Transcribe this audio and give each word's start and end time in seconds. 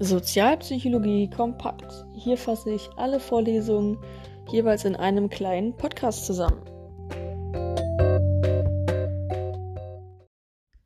Sozialpsychologie 0.00 1.30
kompakt. 1.30 2.04
Hier 2.14 2.36
fasse 2.36 2.72
ich 2.72 2.90
alle 2.96 3.20
Vorlesungen 3.20 3.98
jeweils 4.50 4.84
in 4.84 4.96
einem 4.96 5.30
kleinen 5.30 5.76
Podcast 5.76 6.26
zusammen. 6.26 6.60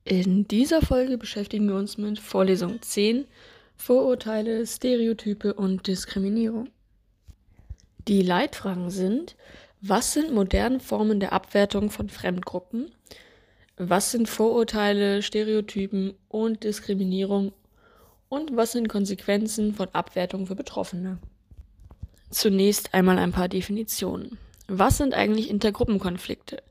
In 0.05 0.47
dieser 0.49 0.83
Folge 0.83 1.17
beschäftigen 1.17 1.69
wir 1.69 1.77
uns 1.77 1.97
mit 1.97 2.19
Vorlesung 2.19 2.81
10 2.83 3.27
Vorurteile, 3.77 4.67
Stereotype 4.67 5.55
und 5.55 5.87
Diskriminierung. 5.87 6.69
Die 8.09 8.23
Leitfragen 8.23 8.91
sind, 8.91 9.37
was 9.81 10.13
sind 10.13 10.35
moderne 10.35 10.81
Formen 10.81 11.21
der 11.21 11.33
Abwertung 11.33 11.91
von 11.91 12.09
Fremdgruppen? 12.09 12.91
Was 13.77 14.11
sind 14.11 14.29
Vorurteile, 14.29 15.23
Stereotypen 15.23 16.15
und 16.29 16.65
Diskriminierung? 16.65 17.53
Und 18.29 18.57
was 18.57 18.73
sind 18.73 18.89
Konsequenzen 18.89 19.75
von 19.75 19.89
Abwertung 19.93 20.47
für 20.47 20.55
Betroffene? 20.55 21.19
Zunächst 22.31 22.93
einmal 22.93 23.19
ein 23.19 23.33
paar 23.33 23.49
Definitionen. 23.49 24.37
Was 24.67 24.99
sind 24.99 25.15
eigentlich 25.15 25.49
Intergruppenkonflikte? 25.49 26.63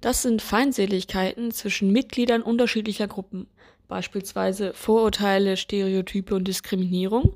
Das 0.00 0.22
sind 0.22 0.40
Feindseligkeiten 0.40 1.50
zwischen 1.50 1.92
Mitgliedern 1.92 2.42
unterschiedlicher 2.42 3.08
Gruppen, 3.08 3.46
beispielsweise 3.88 4.72
Vorurteile, 4.72 5.58
Stereotype 5.58 6.34
und 6.34 6.48
Diskriminierung, 6.48 7.34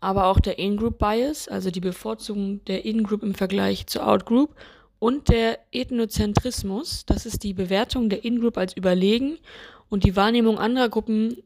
aber 0.00 0.26
auch 0.26 0.40
der 0.40 0.58
In-Group 0.58 0.98
Bias, 0.98 1.46
also 1.46 1.70
die 1.70 1.80
Bevorzugung 1.80 2.62
der 2.64 2.84
In-Group 2.84 3.22
im 3.22 3.34
Vergleich 3.34 3.86
zur 3.86 4.06
Out-Group 4.06 4.56
und 4.98 5.28
der 5.28 5.60
Ethnozentrismus, 5.70 7.06
das 7.06 7.24
ist 7.24 7.44
die 7.44 7.54
Bewertung 7.54 8.10
der 8.10 8.24
In-Group 8.24 8.58
als 8.58 8.76
überlegen 8.76 9.38
und 9.88 10.02
die 10.02 10.16
Wahrnehmung 10.16 10.58
anderer 10.58 10.88
Gruppen 10.88 11.36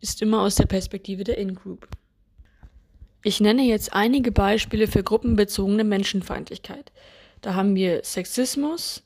ist 0.00 0.22
immer 0.22 0.42
aus 0.42 0.56
der 0.56 0.66
Perspektive 0.66 1.24
der 1.24 1.38
In-Group. 1.38 1.88
Ich 3.22 3.40
nenne 3.40 3.62
jetzt 3.62 3.92
einige 3.92 4.30
Beispiele 4.30 4.86
für 4.86 5.02
gruppenbezogene 5.02 5.84
Menschenfeindlichkeit. 5.84 6.92
Da 7.40 7.54
haben 7.54 7.74
wir 7.74 8.02
Sexismus, 8.04 9.02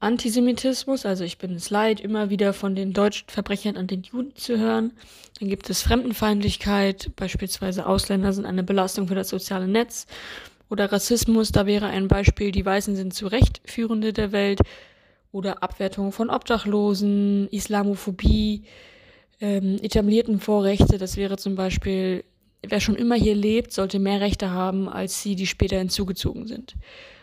Antisemitismus, 0.00 1.06
also 1.06 1.22
ich 1.22 1.38
bin 1.38 1.54
es 1.54 1.70
leid, 1.70 2.00
immer 2.00 2.28
wieder 2.28 2.52
von 2.52 2.74
den 2.74 2.92
deutschen 2.92 3.28
Verbrechern 3.28 3.76
an 3.76 3.86
den 3.86 4.02
Juden 4.02 4.34
zu 4.34 4.58
hören. 4.58 4.92
Dann 5.38 5.48
gibt 5.48 5.70
es 5.70 5.82
Fremdenfeindlichkeit, 5.82 7.12
beispielsweise 7.14 7.86
Ausländer 7.86 8.32
sind 8.32 8.44
eine 8.44 8.64
Belastung 8.64 9.06
für 9.06 9.14
das 9.14 9.28
soziale 9.28 9.68
Netz. 9.68 10.06
Oder 10.68 10.90
Rassismus, 10.90 11.52
da 11.52 11.66
wäre 11.66 11.86
ein 11.86 12.08
Beispiel, 12.08 12.50
die 12.50 12.66
Weißen 12.66 12.96
sind 12.96 13.14
zu 13.14 13.28
Recht 13.28 13.60
Führende 13.64 14.12
der 14.12 14.32
Welt. 14.32 14.60
Oder 15.30 15.62
Abwertung 15.62 16.12
von 16.12 16.30
Obdachlosen, 16.30 17.48
Islamophobie, 17.50 18.64
ähm, 19.40 19.78
etablierten 19.82 20.40
Vorrechte, 20.40 20.98
das 20.98 21.16
wäre 21.16 21.36
zum 21.36 21.54
Beispiel, 21.54 22.24
wer 22.62 22.80
schon 22.80 22.96
immer 22.96 23.16
hier 23.16 23.34
lebt, 23.34 23.72
sollte 23.72 23.98
mehr 23.98 24.20
Rechte 24.20 24.50
haben 24.50 24.88
als 24.88 25.22
sie, 25.22 25.36
die 25.36 25.46
später 25.46 25.78
hinzugezogen 25.78 26.46
sind. 26.46 26.74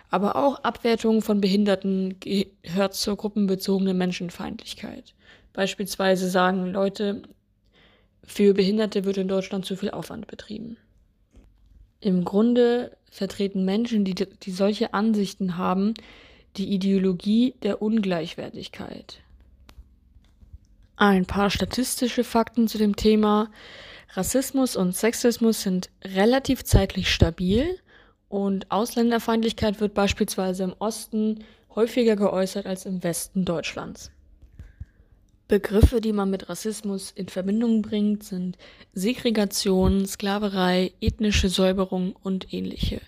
Aber 0.10 0.36
auch 0.36 0.64
Abwertung 0.64 1.22
von 1.22 1.40
Behinderten 1.40 2.20
gehört 2.20 2.96
zur 2.96 3.16
gruppenbezogenen 3.16 3.98
Menschenfeindlichkeit. 3.98 5.14
Beispielsweise 5.54 6.30
sagen 6.30 6.72
Leute, 6.72 7.22
für 8.24 8.54
Behinderte 8.54 9.06
wird 9.06 9.18
in 9.18 9.28
Deutschland 9.28 9.66
zu 9.66 9.76
viel 9.76 9.92
Aufwand 9.92 10.28
betrieben. 10.28 10.78
Im 12.02 12.24
Grunde 12.24 12.96
vertreten 13.12 13.66
Menschen, 13.66 14.06
die, 14.06 14.16
die 14.16 14.52
solche 14.52 14.94
Ansichten 14.94 15.58
haben, 15.58 15.94
die 16.58 16.74
Ideologie 16.74 17.56
der 17.64 17.82
Ungleichwertigkeit. 17.82 19.20
Ein 21.00 21.26
paar 21.26 21.50
statistische 21.50 22.26
Fakten 22.26 22.68
zu 22.68 22.78
dem 22.78 22.98
Thema. 22.98 23.50
Rassismus 24.16 24.76
und 24.76 24.94
Sexismus 24.94 25.62
sind 25.62 25.90
relativ 26.04 26.66
zeitlich 26.66 27.10
stabil 27.10 27.80
und 28.28 28.70
Ausländerfeindlichkeit 28.70 29.80
wird 29.80 29.94
beispielsweise 29.94 30.64
im 30.64 30.74
Osten 30.78 31.46
häufiger 31.74 32.18
geäußert 32.18 32.66
als 32.66 32.86
im 32.86 33.02
Westen 33.02 33.46
Deutschlands. 33.46 34.12
Begriffe, 35.48 36.02
die 36.02 36.12
man 36.12 36.30
mit 36.30 36.50
Rassismus 36.50 37.12
in 37.12 37.30
Verbindung 37.30 37.82
bringt, 37.82 38.26
sind 38.26 38.58
Segregation, 38.92 40.06
Sklaverei, 40.06 40.92
ethnische 41.00 41.48
Säuberung 41.48 42.14
und 42.24 42.54
ähnliche. 42.54 43.00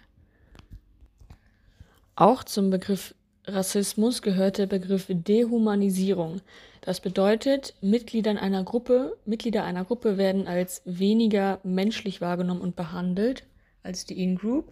Auch 2.15 2.45
zum 2.45 2.69
Begriff 2.69 3.13
Rassismus 3.53 4.21
gehört 4.21 4.57
der 4.57 4.67
Begriff 4.67 5.07
Dehumanisierung. 5.09 6.41
Das 6.81 6.99
bedeutet, 6.99 7.75
Mitgliedern 7.81 8.37
einer 8.37 8.63
Gruppe, 8.63 9.17
Mitglieder 9.25 9.63
einer 9.63 9.85
Gruppe 9.85 10.17
werden 10.17 10.47
als 10.47 10.81
weniger 10.85 11.59
menschlich 11.63 12.21
wahrgenommen 12.21 12.61
und 12.61 12.75
behandelt 12.75 13.43
als 13.83 14.05
die 14.05 14.21
In-Group. 14.21 14.71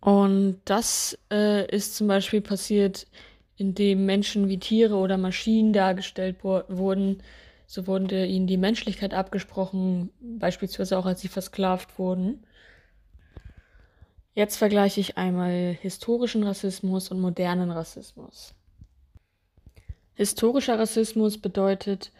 Und 0.00 0.60
das 0.64 1.18
äh, 1.30 1.66
ist 1.74 1.96
zum 1.96 2.08
Beispiel 2.08 2.40
passiert, 2.40 3.06
indem 3.56 4.06
Menschen 4.06 4.48
wie 4.48 4.58
Tiere 4.58 4.94
oder 4.96 5.16
Maschinen 5.16 5.72
dargestellt 5.72 6.44
wurden. 6.44 7.22
So 7.66 7.86
wurde 7.86 8.24
ihnen 8.24 8.46
die 8.46 8.56
Menschlichkeit 8.56 9.12
abgesprochen, 9.12 10.10
beispielsweise 10.20 10.96
auch 10.96 11.06
als 11.06 11.20
sie 11.20 11.28
versklavt 11.28 11.98
wurden. 11.98 12.44
Jetzt 14.38 14.56
vergleiche 14.56 15.00
ich 15.00 15.18
einmal 15.18 15.76
historischen 15.80 16.44
Rassismus 16.44 17.10
und 17.10 17.20
modernen 17.20 17.72
Rassismus. 17.72 18.54
Historischer 20.14 20.78
Rassismus 20.78 21.38
bedeutet, 21.38 22.12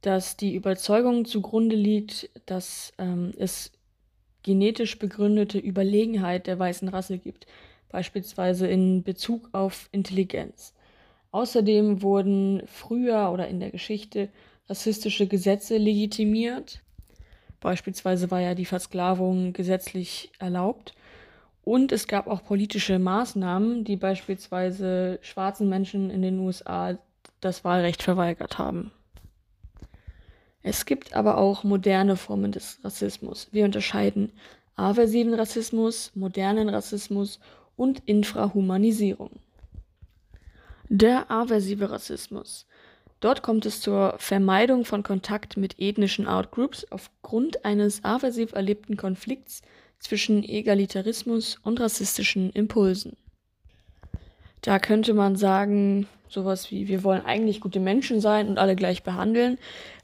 dass 0.00 0.36
die 0.36 0.54
Überzeugung 0.54 1.24
zugrunde 1.24 1.74
liegt, 1.74 2.30
dass 2.46 2.92
ähm, 2.98 3.32
es 3.36 3.72
genetisch 4.44 5.00
begründete 5.00 5.58
Überlegenheit 5.58 6.46
der 6.46 6.56
weißen 6.56 6.86
Rasse 6.86 7.18
gibt, 7.18 7.48
beispielsweise 7.88 8.68
in 8.68 9.02
Bezug 9.02 9.48
auf 9.50 9.88
Intelligenz. 9.90 10.72
Außerdem 11.32 12.00
wurden 12.00 12.62
früher 12.68 13.32
oder 13.32 13.48
in 13.48 13.58
der 13.58 13.72
Geschichte 13.72 14.28
rassistische 14.68 15.26
Gesetze 15.26 15.78
legitimiert. 15.78 16.80
Beispielsweise 17.58 18.30
war 18.30 18.40
ja 18.40 18.54
die 18.54 18.66
Versklavung 18.66 19.52
gesetzlich 19.52 20.30
erlaubt. 20.38 20.94
Und 21.66 21.90
es 21.90 22.06
gab 22.06 22.28
auch 22.28 22.44
politische 22.44 23.00
Maßnahmen, 23.00 23.82
die 23.82 23.96
beispielsweise 23.96 25.18
schwarzen 25.20 25.68
Menschen 25.68 26.10
in 26.10 26.22
den 26.22 26.38
USA 26.38 26.96
das 27.40 27.64
Wahlrecht 27.64 28.04
verweigert 28.04 28.56
haben. 28.56 28.92
Es 30.62 30.86
gibt 30.86 31.14
aber 31.14 31.38
auch 31.38 31.64
moderne 31.64 32.16
Formen 32.16 32.52
des 32.52 32.78
Rassismus. 32.84 33.48
Wir 33.50 33.64
unterscheiden 33.64 34.30
aversiven 34.76 35.34
Rassismus, 35.34 36.12
modernen 36.14 36.68
Rassismus 36.68 37.40
und 37.74 38.00
Infrahumanisierung. 38.06 39.40
Der 40.88 41.32
aversive 41.32 41.90
Rassismus. 41.90 42.68
Dort 43.18 43.42
kommt 43.42 43.66
es 43.66 43.80
zur 43.80 44.14
Vermeidung 44.18 44.84
von 44.84 45.02
Kontakt 45.02 45.56
mit 45.56 45.80
ethnischen 45.80 46.28
Outgroups 46.28 46.86
aufgrund 46.92 47.64
eines 47.64 48.04
aversiv 48.04 48.52
erlebten 48.52 48.96
Konflikts 48.96 49.62
zwischen 49.98 50.42
Egalitarismus 50.44 51.58
und 51.62 51.80
rassistischen 51.80 52.50
Impulsen. 52.50 53.16
Da 54.62 54.78
könnte 54.78 55.14
man 55.14 55.36
sagen, 55.36 56.08
sowas 56.28 56.70
wie, 56.70 56.88
wir 56.88 57.04
wollen 57.04 57.24
eigentlich 57.24 57.60
gute 57.60 57.80
Menschen 57.80 58.20
sein 58.20 58.48
und 58.48 58.58
alle 58.58 58.76
gleich 58.76 59.02
behandeln. 59.02 59.58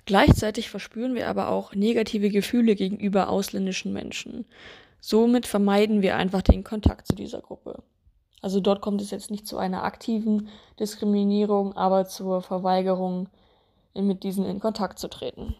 Gleichzeitig 0.06 0.70
verspüren 0.70 1.14
wir 1.14 1.28
aber 1.28 1.48
auch 1.48 1.74
negative 1.74 2.30
Gefühle 2.30 2.74
gegenüber 2.74 3.28
ausländischen 3.28 3.92
Menschen. 3.92 4.44
Somit 5.00 5.46
vermeiden 5.46 6.02
wir 6.02 6.16
einfach 6.16 6.42
den 6.42 6.64
Kontakt 6.64 7.06
zu 7.06 7.16
dieser 7.16 7.40
Gruppe. 7.40 7.82
Also 8.40 8.60
dort 8.60 8.80
kommt 8.82 9.00
es 9.00 9.10
jetzt 9.10 9.30
nicht 9.30 9.46
zu 9.46 9.56
einer 9.56 9.84
aktiven 9.84 10.48
Diskriminierung, 10.78 11.76
aber 11.76 12.06
zur 12.06 12.42
Verweigerung, 12.42 13.28
mit 13.94 14.24
diesen 14.24 14.46
in 14.46 14.58
Kontakt 14.58 14.98
zu 14.98 15.08
treten. 15.08 15.54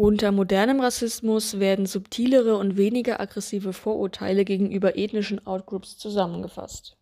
Unter 0.00 0.30
modernem 0.30 0.78
Rassismus 0.78 1.58
werden 1.58 1.84
subtilere 1.84 2.56
und 2.56 2.76
weniger 2.76 3.18
aggressive 3.18 3.72
Vorurteile 3.72 4.44
gegenüber 4.44 4.96
ethnischen 4.96 5.44
Outgroups 5.44 5.98
zusammengefasst. 5.98 6.96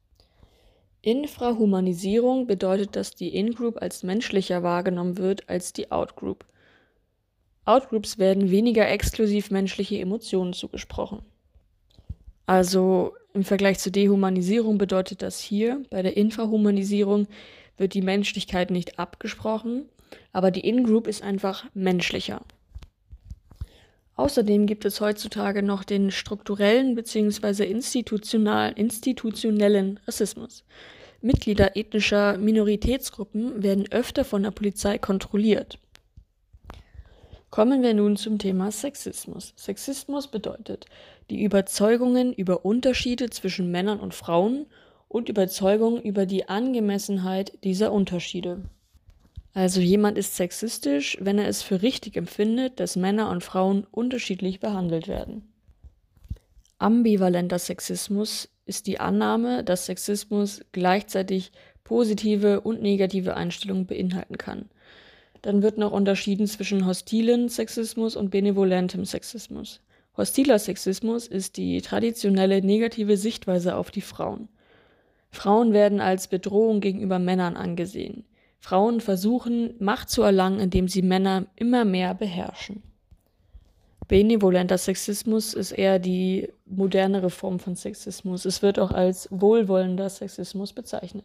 Infrahumanisierung 1.02 2.46
bedeutet, 2.46 2.96
dass 2.96 3.10
die 3.10 3.34
In-Group 3.36 3.82
als 3.82 4.02
menschlicher 4.02 4.62
wahrgenommen 4.62 5.18
wird 5.18 5.46
als 5.46 5.74
die 5.74 5.92
Out-Group. 5.92 6.46
Outgroups 7.66 8.16
werden 8.16 8.50
weniger 8.50 8.88
exklusiv 8.88 9.50
menschliche 9.50 9.98
Emotionen 9.98 10.54
zugesprochen. 10.54 11.20
Also 12.46 13.12
im 13.34 13.44
Vergleich 13.44 13.78
zur 13.78 13.92
Dehumanisierung 13.92 14.78
bedeutet 14.78 15.20
das 15.20 15.38
hier, 15.38 15.82
bei 15.90 16.00
der 16.00 16.16
Infrahumanisierung 16.16 17.26
wird 17.76 17.92
die 17.92 18.00
Menschlichkeit 18.00 18.70
nicht 18.70 18.98
abgesprochen, 18.98 19.84
aber 20.32 20.50
die 20.50 20.66
In-Group 20.66 21.06
ist 21.06 21.22
einfach 21.22 21.66
menschlicher. 21.74 22.40
Außerdem 24.16 24.66
gibt 24.66 24.84
es 24.86 25.00
heutzutage 25.00 25.62
noch 25.62 25.84
den 25.84 26.10
strukturellen 26.10 26.94
bzw. 26.94 27.64
institutionellen 27.64 30.00
Rassismus. 30.06 30.64
Mitglieder 31.20 31.76
ethnischer 31.76 32.38
Minoritätsgruppen 32.38 33.62
werden 33.62 33.90
öfter 33.90 34.24
von 34.24 34.42
der 34.42 34.50
Polizei 34.50 34.98
kontrolliert. 34.98 35.78
Kommen 37.50 37.82
wir 37.82 37.94
nun 37.94 38.16
zum 38.16 38.38
Thema 38.38 38.70
Sexismus. 38.70 39.52
Sexismus 39.56 40.28
bedeutet 40.28 40.86
die 41.30 41.42
Überzeugungen 41.42 42.32
über 42.32 42.64
Unterschiede 42.64 43.30
zwischen 43.30 43.70
Männern 43.70 44.00
und 44.00 44.14
Frauen 44.14 44.66
und 45.08 45.28
Überzeugungen 45.28 46.02
über 46.02 46.26
die 46.26 46.48
Angemessenheit 46.48 47.52
dieser 47.64 47.92
Unterschiede. 47.92 48.62
Also 49.56 49.80
jemand 49.80 50.18
ist 50.18 50.36
sexistisch, 50.36 51.16
wenn 51.18 51.38
er 51.38 51.48
es 51.48 51.62
für 51.62 51.80
richtig 51.80 52.18
empfindet, 52.18 52.78
dass 52.78 52.94
Männer 52.94 53.30
und 53.30 53.42
Frauen 53.42 53.86
unterschiedlich 53.90 54.60
behandelt 54.60 55.08
werden. 55.08 55.50
Ambivalenter 56.76 57.58
Sexismus 57.58 58.50
ist 58.66 58.86
die 58.86 59.00
Annahme, 59.00 59.64
dass 59.64 59.86
Sexismus 59.86 60.60
gleichzeitig 60.72 61.52
positive 61.84 62.60
und 62.60 62.82
negative 62.82 63.34
Einstellungen 63.34 63.86
beinhalten 63.86 64.36
kann. 64.36 64.68
Dann 65.40 65.62
wird 65.62 65.78
noch 65.78 65.92
unterschieden 65.92 66.46
zwischen 66.46 66.84
hostilen 66.84 67.48
Sexismus 67.48 68.14
und 68.14 68.28
benevolentem 68.28 69.06
Sexismus. 69.06 69.80
Hostiler 70.18 70.58
Sexismus 70.58 71.26
ist 71.26 71.56
die 71.56 71.80
traditionelle 71.80 72.60
negative 72.60 73.16
Sichtweise 73.16 73.76
auf 73.76 73.90
die 73.90 74.02
Frauen. 74.02 74.48
Frauen 75.30 75.72
werden 75.72 76.02
als 76.02 76.28
Bedrohung 76.28 76.82
gegenüber 76.82 77.18
Männern 77.18 77.56
angesehen. 77.56 78.26
Frauen 78.66 79.00
versuchen, 79.00 79.76
Macht 79.78 80.10
zu 80.10 80.22
erlangen, 80.22 80.58
indem 80.58 80.88
sie 80.88 81.02
Männer 81.02 81.46
immer 81.54 81.84
mehr 81.84 82.14
beherrschen. 82.14 82.82
Benevolenter 84.08 84.76
Sexismus 84.76 85.54
ist 85.54 85.70
eher 85.70 86.00
die 86.00 86.48
modernere 86.64 87.30
Form 87.30 87.60
von 87.60 87.76
Sexismus. 87.76 88.44
Es 88.44 88.62
wird 88.62 88.80
auch 88.80 88.90
als 88.90 89.28
wohlwollender 89.30 90.10
Sexismus 90.10 90.72
bezeichnet. 90.72 91.24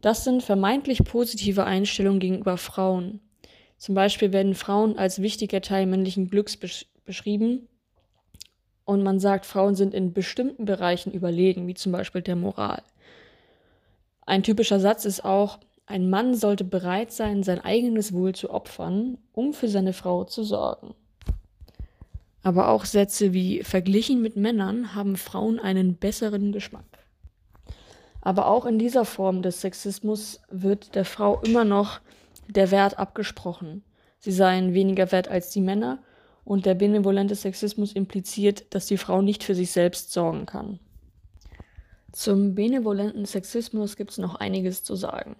Das 0.00 0.22
sind 0.22 0.44
vermeintlich 0.44 1.02
positive 1.02 1.64
Einstellungen 1.64 2.20
gegenüber 2.20 2.56
Frauen. 2.56 3.18
Zum 3.76 3.96
Beispiel 3.96 4.32
werden 4.32 4.54
Frauen 4.54 4.96
als 4.96 5.20
wichtiger 5.20 5.60
Teil 5.60 5.86
männlichen 5.86 6.30
Glücks 6.30 6.56
besch 6.56 6.86
beschrieben 7.04 7.66
und 8.84 9.02
man 9.02 9.18
sagt, 9.18 9.44
Frauen 9.44 9.74
sind 9.74 9.92
in 9.92 10.12
bestimmten 10.12 10.66
Bereichen 10.66 11.10
überlegen, 11.10 11.66
wie 11.66 11.74
zum 11.74 11.90
Beispiel 11.90 12.22
der 12.22 12.36
Moral. 12.36 12.84
Ein 14.24 14.44
typischer 14.44 14.78
Satz 14.78 15.04
ist 15.04 15.24
auch, 15.24 15.58
ein 15.88 16.10
Mann 16.10 16.34
sollte 16.34 16.64
bereit 16.64 17.12
sein, 17.12 17.42
sein 17.42 17.60
eigenes 17.60 18.12
Wohl 18.12 18.34
zu 18.34 18.50
opfern, 18.50 19.16
um 19.32 19.54
für 19.54 19.68
seine 19.68 19.94
Frau 19.94 20.24
zu 20.24 20.44
sorgen. 20.44 20.94
Aber 22.42 22.68
auch 22.68 22.84
Sätze 22.84 23.32
wie 23.32 23.62
verglichen 23.62 24.20
mit 24.20 24.36
Männern 24.36 24.94
haben 24.94 25.16
Frauen 25.16 25.58
einen 25.58 25.94
besseren 25.94 26.52
Geschmack. 26.52 26.84
Aber 28.20 28.48
auch 28.48 28.66
in 28.66 28.78
dieser 28.78 29.06
Form 29.06 29.40
des 29.40 29.62
Sexismus 29.62 30.42
wird 30.50 30.94
der 30.94 31.06
Frau 31.06 31.40
immer 31.40 31.64
noch 31.64 32.00
der 32.48 32.70
Wert 32.70 32.98
abgesprochen. 32.98 33.82
Sie 34.18 34.32
seien 34.32 34.74
weniger 34.74 35.10
wert 35.10 35.28
als 35.28 35.50
die 35.50 35.60
Männer 35.62 36.02
und 36.44 36.66
der 36.66 36.74
benevolente 36.74 37.34
Sexismus 37.34 37.92
impliziert, 37.92 38.74
dass 38.74 38.86
die 38.86 38.98
Frau 38.98 39.22
nicht 39.22 39.42
für 39.42 39.54
sich 39.54 39.70
selbst 39.70 40.12
sorgen 40.12 40.44
kann. 40.44 40.80
Zum 42.12 42.54
benevolenten 42.54 43.24
Sexismus 43.24 43.96
gibt 43.96 44.10
es 44.10 44.18
noch 44.18 44.34
einiges 44.34 44.84
zu 44.84 44.96
sagen. 44.96 45.36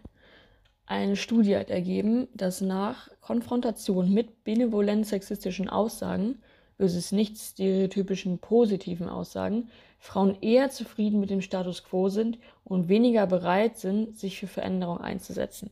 Eine 0.91 1.17
Studie 1.17 1.55
hat 1.55 1.69
ergeben, 1.69 2.29
dass 2.33 2.63
nach 2.63 3.11
Konfrontation 3.21 4.11
mit 4.11 4.43
benevolent 4.45 5.07
sexistischen 5.07 5.69
Aussagen 5.69 6.41
versus 6.79 7.13
nicht 7.13 7.37
stereotypischen 7.37 8.39
positiven 8.39 9.07
Aussagen 9.07 9.69
Frauen 9.99 10.39
eher 10.41 10.71
zufrieden 10.71 11.21
mit 11.21 11.29
dem 11.29 11.43
Status 11.43 11.85
quo 11.85 12.09
sind 12.09 12.39
und 12.65 12.89
weniger 12.89 13.27
bereit 13.27 13.77
sind, 13.77 14.19
sich 14.19 14.41
für 14.41 14.47
Veränderung 14.47 14.99
einzusetzen. 14.99 15.69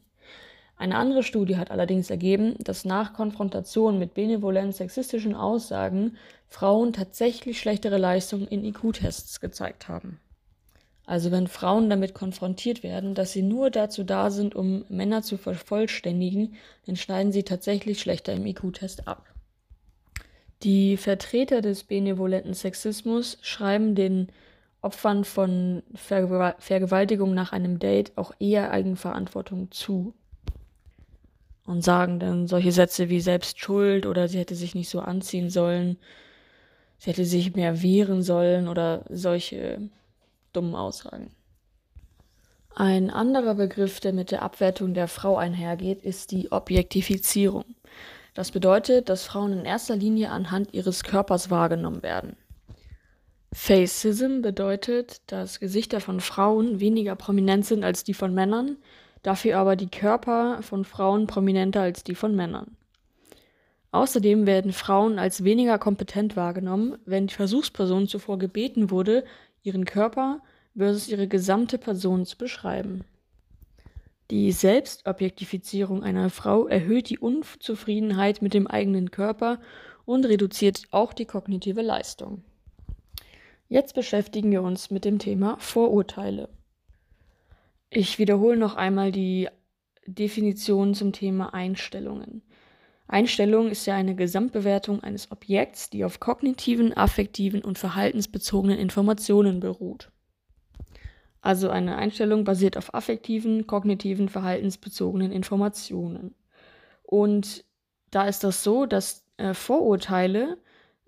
Eine 0.76 0.96
andere 0.96 1.22
Studie 1.22 1.56
hat 1.56 1.70
allerdings 1.70 2.10
ergeben, 2.10 2.54
dass 2.58 2.84
nach 2.84 3.14
Konfrontation 3.14 3.98
mit 3.98 4.12
benevolent 4.12 4.74
sexistischen 4.74 5.34
Aussagen 5.34 6.18
Frauen 6.46 6.92
tatsächlich 6.92 7.58
schlechtere 7.58 7.96
Leistungen 7.96 8.48
in 8.48 8.62
IQ-Tests 8.62 9.40
gezeigt 9.40 9.88
haben. 9.88 10.20
Also 11.06 11.30
wenn 11.30 11.46
Frauen 11.46 11.88
damit 11.88 12.14
konfrontiert 12.14 12.82
werden, 12.82 13.14
dass 13.14 13.32
sie 13.32 13.42
nur 13.42 13.70
dazu 13.70 14.02
da 14.02 14.30
sind, 14.30 14.56
um 14.56 14.84
Männer 14.88 15.22
zu 15.22 15.38
vervollständigen, 15.38 16.56
dann 16.84 16.96
schneiden 16.96 17.30
sie 17.30 17.44
tatsächlich 17.44 18.00
schlechter 18.00 18.32
im 18.32 18.44
IQ-Test 18.44 19.06
ab. 19.06 19.24
Die 20.64 20.96
Vertreter 20.96 21.60
des 21.60 21.84
benevolenten 21.84 22.54
Sexismus 22.54 23.38
schreiben 23.40 23.94
den 23.94 24.28
Opfern 24.80 25.24
von 25.24 25.84
Vergewaltigung 25.94 27.34
nach 27.34 27.52
einem 27.52 27.78
Date 27.78 28.12
auch 28.16 28.32
eher 28.40 28.72
Eigenverantwortung 28.72 29.70
zu. 29.70 30.12
Und 31.66 31.82
sagen 31.82 32.18
dann 32.18 32.46
solche 32.46 32.72
Sätze 32.72 33.08
wie 33.08 33.20
selbst 33.20 33.60
schuld 33.60 34.06
oder 34.06 34.28
sie 34.28 34.38
hätte 34.38 34.54
sich 34.54 34.74
nicht 34.74 34.88
so 34.88 35.00
anziehen 35.00 35.50
sollen, 35.50 35.98
sie 36.98 37.10
hätte 37.10 37.24
sich 37.24 37.54
mehr 37.54 37.82
wehren 37.82 38.22
sollen 38.22 38.68
oder 38.68 39.04
solche 39.08 39.90
dummen 40.56 40.74
Aussagen. 40.74 41.30
Ein 42.74 43.10
anderer 43.10 43.54
Begriff, 43.54 44.00
der 44.00 44.12
mit 44.12 44.30
der 44.30 44.42
Abwertung 44.42 44.92
der 44.92 45.08
Frau 45.08 45.36
einhergeht, 45.36 46.02
ist 46.02 46.30
die 46.30 46.52
Objektifizierung. 46.52 47.64
Das 48.34 48.50
bedeutet, 48.50 49.08
dass 49.08 49.24
Frauen 49.24 49.52
in 49.52 49.64
erster 49.64 49.96
Linie 49.96 50.30
anhand 50.30 50.74
ihres 50.74 51.02
Körpers 51.02 51.48
wahrgenommen 51.48 52.02
werden. 52.02 52.36
Facism 53.50 54.42
bedeutet, 54.42 55.22
dass 55.28 55.60
Gesichter 55.60 56.00
von 56.00 56.20
Frauen 56.20 56.78
weniger 56.78 57.16
prominent 57.16 57.64
sind 57.64 57.82
als 57.82 58.04
die 58.04 58.12
von 58.12 58.34
Männern, 58.34 58.76
dafür 59.22 59.56
aber 59.56 59.76
die 59.76 59.88
Körper 59.88 60.58
von 60.60 60.84
Frauen 60.84 61.26
prominenter 61.26 61.80
als 61.80 62.04
die 62.04 62.14
von 62.14 62.36
Männern. 62.36 62.76
Außerdem 63.92 64.44
werden 64.44 64.74
Frauen 64.74 65.18
als 65.18 65.42
weniger 65.42 65.78
kompetent 65.78 66.36
wahrgenommen, 66.36 66.98
wenn 67.06 67.28
die 67.28 67.34
Versuchsperson 67.34 68.08
zuvor 68.08 68.38
gebeten 68.38 68.90
wurde, 68.90 69.24
ihren 69.66 69.84
Körper 69.84 70.40
versus 70.76 71.08
ihre 71.08 71.28
gesamte 71.28 71.78
Person 71.78 72.24
zu 72.24 72.38
beschreiben. 72.38 73.04
Die 74.30 74.50
Selbstobjektifizierung 74.50 76.02
einer 76.02 76.30
Frau 76.30 76.66
erhöht 76.66 77.10
die 77.10 77.18
Unzufriedenheit 77.18 78.42
mit 78.42 78.54
dem 78.54 78.66
eigenen 78.66 79.10
Körper 79.10 79.60
und 80.04 80.24
reduziert 80.24 80.82
auch 80.90 81.12
die 81.12 81.26
kognitive 81.26 81.82
Leistung. 81.82 82.42
Jetzt 83.68 83.94
beschäftigen 83.94 84.50
wir 84.50 84.62
uns 84.62 84.90
mit 84.90 85.04
dem 85.04 85.18
Thema 85.18 85.56
Vorurteile. 85.58 86.48
Ich 87.90 88.18
wiederhole 88.18 88.56
noch 88.56 88.74
einmal 88.76 89.12
die 89.12 89.48
Definition 90.06 90.94
zum 90.94 91.12
Thema 91.12 91.54
Einstellungen. 91.54 92.42
Einstellung 93.08 93.70
ist 93.70 93.86
ja 93.86 93.94
eine 93.94 94.14
Gesamtbewertung 94.14 95.02
eines 95.02 95.30
Objekts, 95.30 95.90
die 95.90 96.04
auf 96.04 96.18
kognitiven, 96.18 96.92
affektiven 96.92 97.62
und 97.62 97.78
verhaltensbezogenen 97.78 98.78
Informationen 98.78 99.60
beruht. 99.60 100.10
Also 101.40 101.70
eine 101.70 101.96
Einstellung 101.96 102.42
basiert 102.42 102.76
auf 102.76 102.92
affektiven, 102.94 103.68
kognitiven, 103.68 104.28
verhaltensbezogenen 104.28 105.30
Informationen. 105.30 106.34
Und 107.04 107.64
da 108.10 108.26
ist 108.26 108.42
das 108.42 108.64
so, 108.64 108.86
dass 108.86 109.24
äh, 109.36 109.54
Vorurteile 109.54 110.58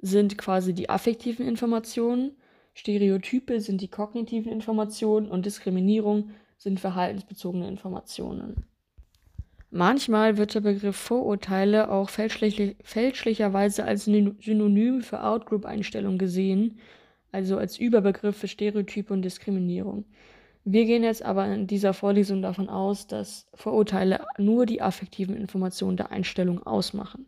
sind 0.00 0.38
quasi 0.38 0.74
die 0.74 0.90
affektiven 0.90 1.46
Informationen, 1.46 2.36
Stereotype 2.74 3.60
sind 3.60 3.80
die 3.80 3.88
kognitiven 3.88 4.52
Informationen 4.52 5.28
und 5.28 5.44
Diskriminierung 5.44 6.30
sind 6.56 6.78
verhaltensbezogene 6.78 7.66
Informationen. 7.66 8.64
Manchmal 9.70 10.38
wird 10.38 10.54
der 10.54 10.60
Begriff 10.60 10.96
Vorurteile 10.96 11.90
auch 11.90 12.08
fälschlich, 12.08 12.76
fälschlicherweise 12.82 13.84
als 13.84 14.04
Synonym 14.06 15.02
für 15.02 15.22
Outgroup-Einstellung 15.22 16.16
gesehen, 16.16 16.78
also 17.32 17.58
als 17.58 17.78
Überbegriff 17.78 18.38
für 18.38 18.48
Stereotype 18.48 19.12
und 19.12 19.22
Diskriminierung. 19.22 20.06
Wir 20.64 20.86
gehen 20.86 21.02
jetzt 21.02 21.22
aber 21.22 21.46
in 21.46 21.66
dieser 21.66 21.92
Vorlesung 21.92 22.40
davon 22.40 22.68
aus, 22.68 23.06
dass 23.06 23.46
Vorurteile 23.54 24.24
nur 24.38 24.64
die 24.64 24.80
affektiven 24.80 25.36
Informationen 25.36 25.96
der 25.96 26.12
Einstellung 26.12 26.62
ausmachen. 26.66 27.26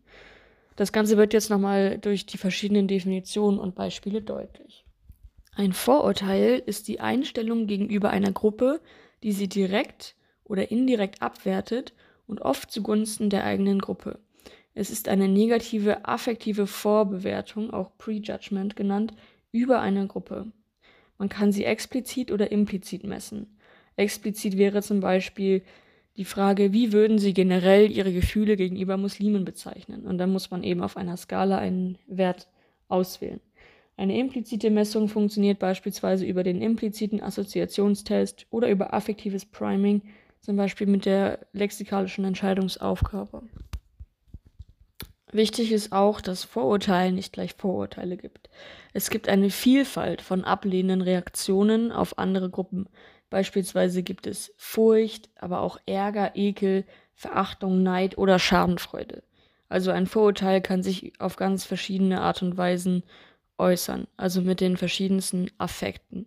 Das 0.76 0.92
Ganze 0.92 1.18
wird 1.18 1.34
jetzt 1.34 1.50
nochmal 1.50 1.98
durch 1.98 2.24
die 2.24 2.38
verschiedenen 2.38 2.88
Definitionen 2.88 3.58
und 3.58 3.74
Beispiele 3.74 4.22
deutlich. 4.22 4.86
Ein 5.54 5.74
Vorurteil 5.74 6.62
ist 6.64 6.88
die 6.88 7.00
Einstellung 7.00 7.66
gegenüber 7.66 8.10
einer 8.10 8.32
Gruppe, 8.32 8.80
die 9.22 9.32
sie 9.32 9.48
direkt 9.48 10.16
oder 10.44 10.70
indirekt 10.70 11.20
abwertet 11.20 11.92
und 12.30 12.40
oft 12.40 12.70
zugunsten 12.70 13.28
der 13.28 13.44
eigenen 13.44 13.80
Gruppe. 13.80 14.20
Es 14.72 14.90
ist 14.90 15.08
eine 15.08 15.28
negative 15.28 16.04
affektive 16.06 16.66
Vorbewertung, 16.68 17.70
auch 17.70 17.98
Prejudgment 17.98 18.76
genannt, 18.76 19.12
über 19.50 19.80
eine 19.80 20.06
Gruppe. 20.06 20.46
Man 21.18 21.28
kann 21.28 21.50
sie 21.50 21.64
explizit 21.64 22.30
oder 22.30 22.52
implizit 22.52 23.04
messen. 23.04 23.58
Explizit 23.96 24.56
wäre 24.56 24.80
zum 24.80 25.00
Beispiel 25.00 25.62
die 26.16 26.24
Frage, 26.24 26.72
wie 26.72 26.92
würden 26.92 27.18
Sie 27.18 27.34
generell 27.34 27.90
Ihre 27.90 28.12
Gefühle 28.12 28.56
gegenüber 28.56 28.96
Muslimen 28.96 29.44
bezeichnen? 29.44 30.06
Und 30.06 30.18
dann 30.18 30.30
muss 30.30 30.50
man 30.50 30.62
eben 30.62 30.82
auf 30.82 30.96
einer 30.96 31.16
Skala 31.16 31.58
einen 31.58 31.98
Wert 32.06 32.48
auswählen. 32.88 33.40
Eine 33.96 34.18
implizite 34.18 34.70
Messung 34.70 35.08
funktioniert 35.08 35.58
beispielsweise 35.58 36.24
über 36.24 36.42
den 36.42 36.62
impliziten 36.62 37.22
Assoziationstest 37.22 38.46
oder 38.50 38.70
über 38.70 38.94
affektives 38.94 39.44
Priming, 39.44 40.02
zum 40.40 40.56
Beispiel 40.56 40.86
mit 40.86 41.04
der 41.04 41.46
lexikalischen 41.52 42.24
Entscheidungsaufgabe. 42.24 43.42
Wichtig 45.32 45.70
ist 45.70 45.92
auch, 45.92 46.20
dass 46.20 46.42
Vorurteile 46.42 47.12
nicht 47.12 47.32
gleich 47.32 47.54
Vorurteile 47.54 48.16
gibt. 48.16 48.50
Es 48.92 49.10
gibt 49.10 49.28
eine 49.28 49.50
Vielfalt 49.50 50.22
von 50.22 50.44
ablehnenden 50.44 51.02
Reaktionen 51.02 51.92
auf 51.92 52.18
andere 52.18 52.50
Gruppen. 52.50 52.88
Beispielsweise 53.28 54.02
gibt 54.02 54.26
es 54.26 54.52
Furcht, 54.56 55.30
aber 55.36 55.60
auch 55.60 55.78
Ärger, 55.86 56.32
Ekel, 56.34 56.84
Verachtung, 57.14 57.82
Neid 57.82 58.18
oder 58.18 58.40
Schadenfreude. 58.40 59.22
Also 59.68 59.92
ein 59.92 60.06
Vorurteil 60.06 60.60
kann 60.60 60.82
sich 60.82 61.12
auf 61.20 61.36
ganz 61.36 61.64
verschiedene 61.64 62.22
Art 62.22 62.42
und 62.42 62.56
Weisen 62.56 63.04
äußern, 63.56 64.08
also 64.16 64.40
mit 64.42 64.60
den 64.60 64.76
verschiedensten 64.76 65.48
Affekten. 65.58 66.26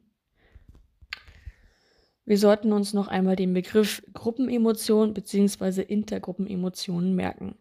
Wir 2.25 2.37
sollten 2.37 2.71
uns 2.71 2.93
noch 2.93 3.07
einmal 3.07 3.35
den 3.35 3.53
Begriff 3.53 4.01
Gruppenemotion 4.13 5.13
bzw. 5.13 5.81
Intergruppenemotionen 5.81 7.15
merken. 7.15 7.55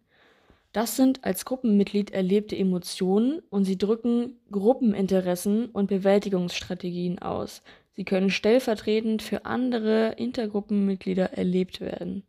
Das 0.72 0.96
sind 0.96 1.24
als 1.24 1.44
Gruppenmitglied 1.44 2.12
erlebte 2.12 2.56
Emotionen 2.56 3.42
und 3.50 3.64
sie 3.64 3.76
drücken 3.76 4.38
Gruppeninteressen 4.50 5.66
und 5.66 5.88
Bewältigungsstrategien 5.88 7.18
aus. 7.18 7.62
Sie 7.94 8.04
können 8.04 8.30
stellvertretend 8.30 9.20
für 9.20 9.44
andere 9.44 10.14
Intergruppenmitglieder 10.16 11.34
erlebt 11.34 11.80
werden. 11.80 12.22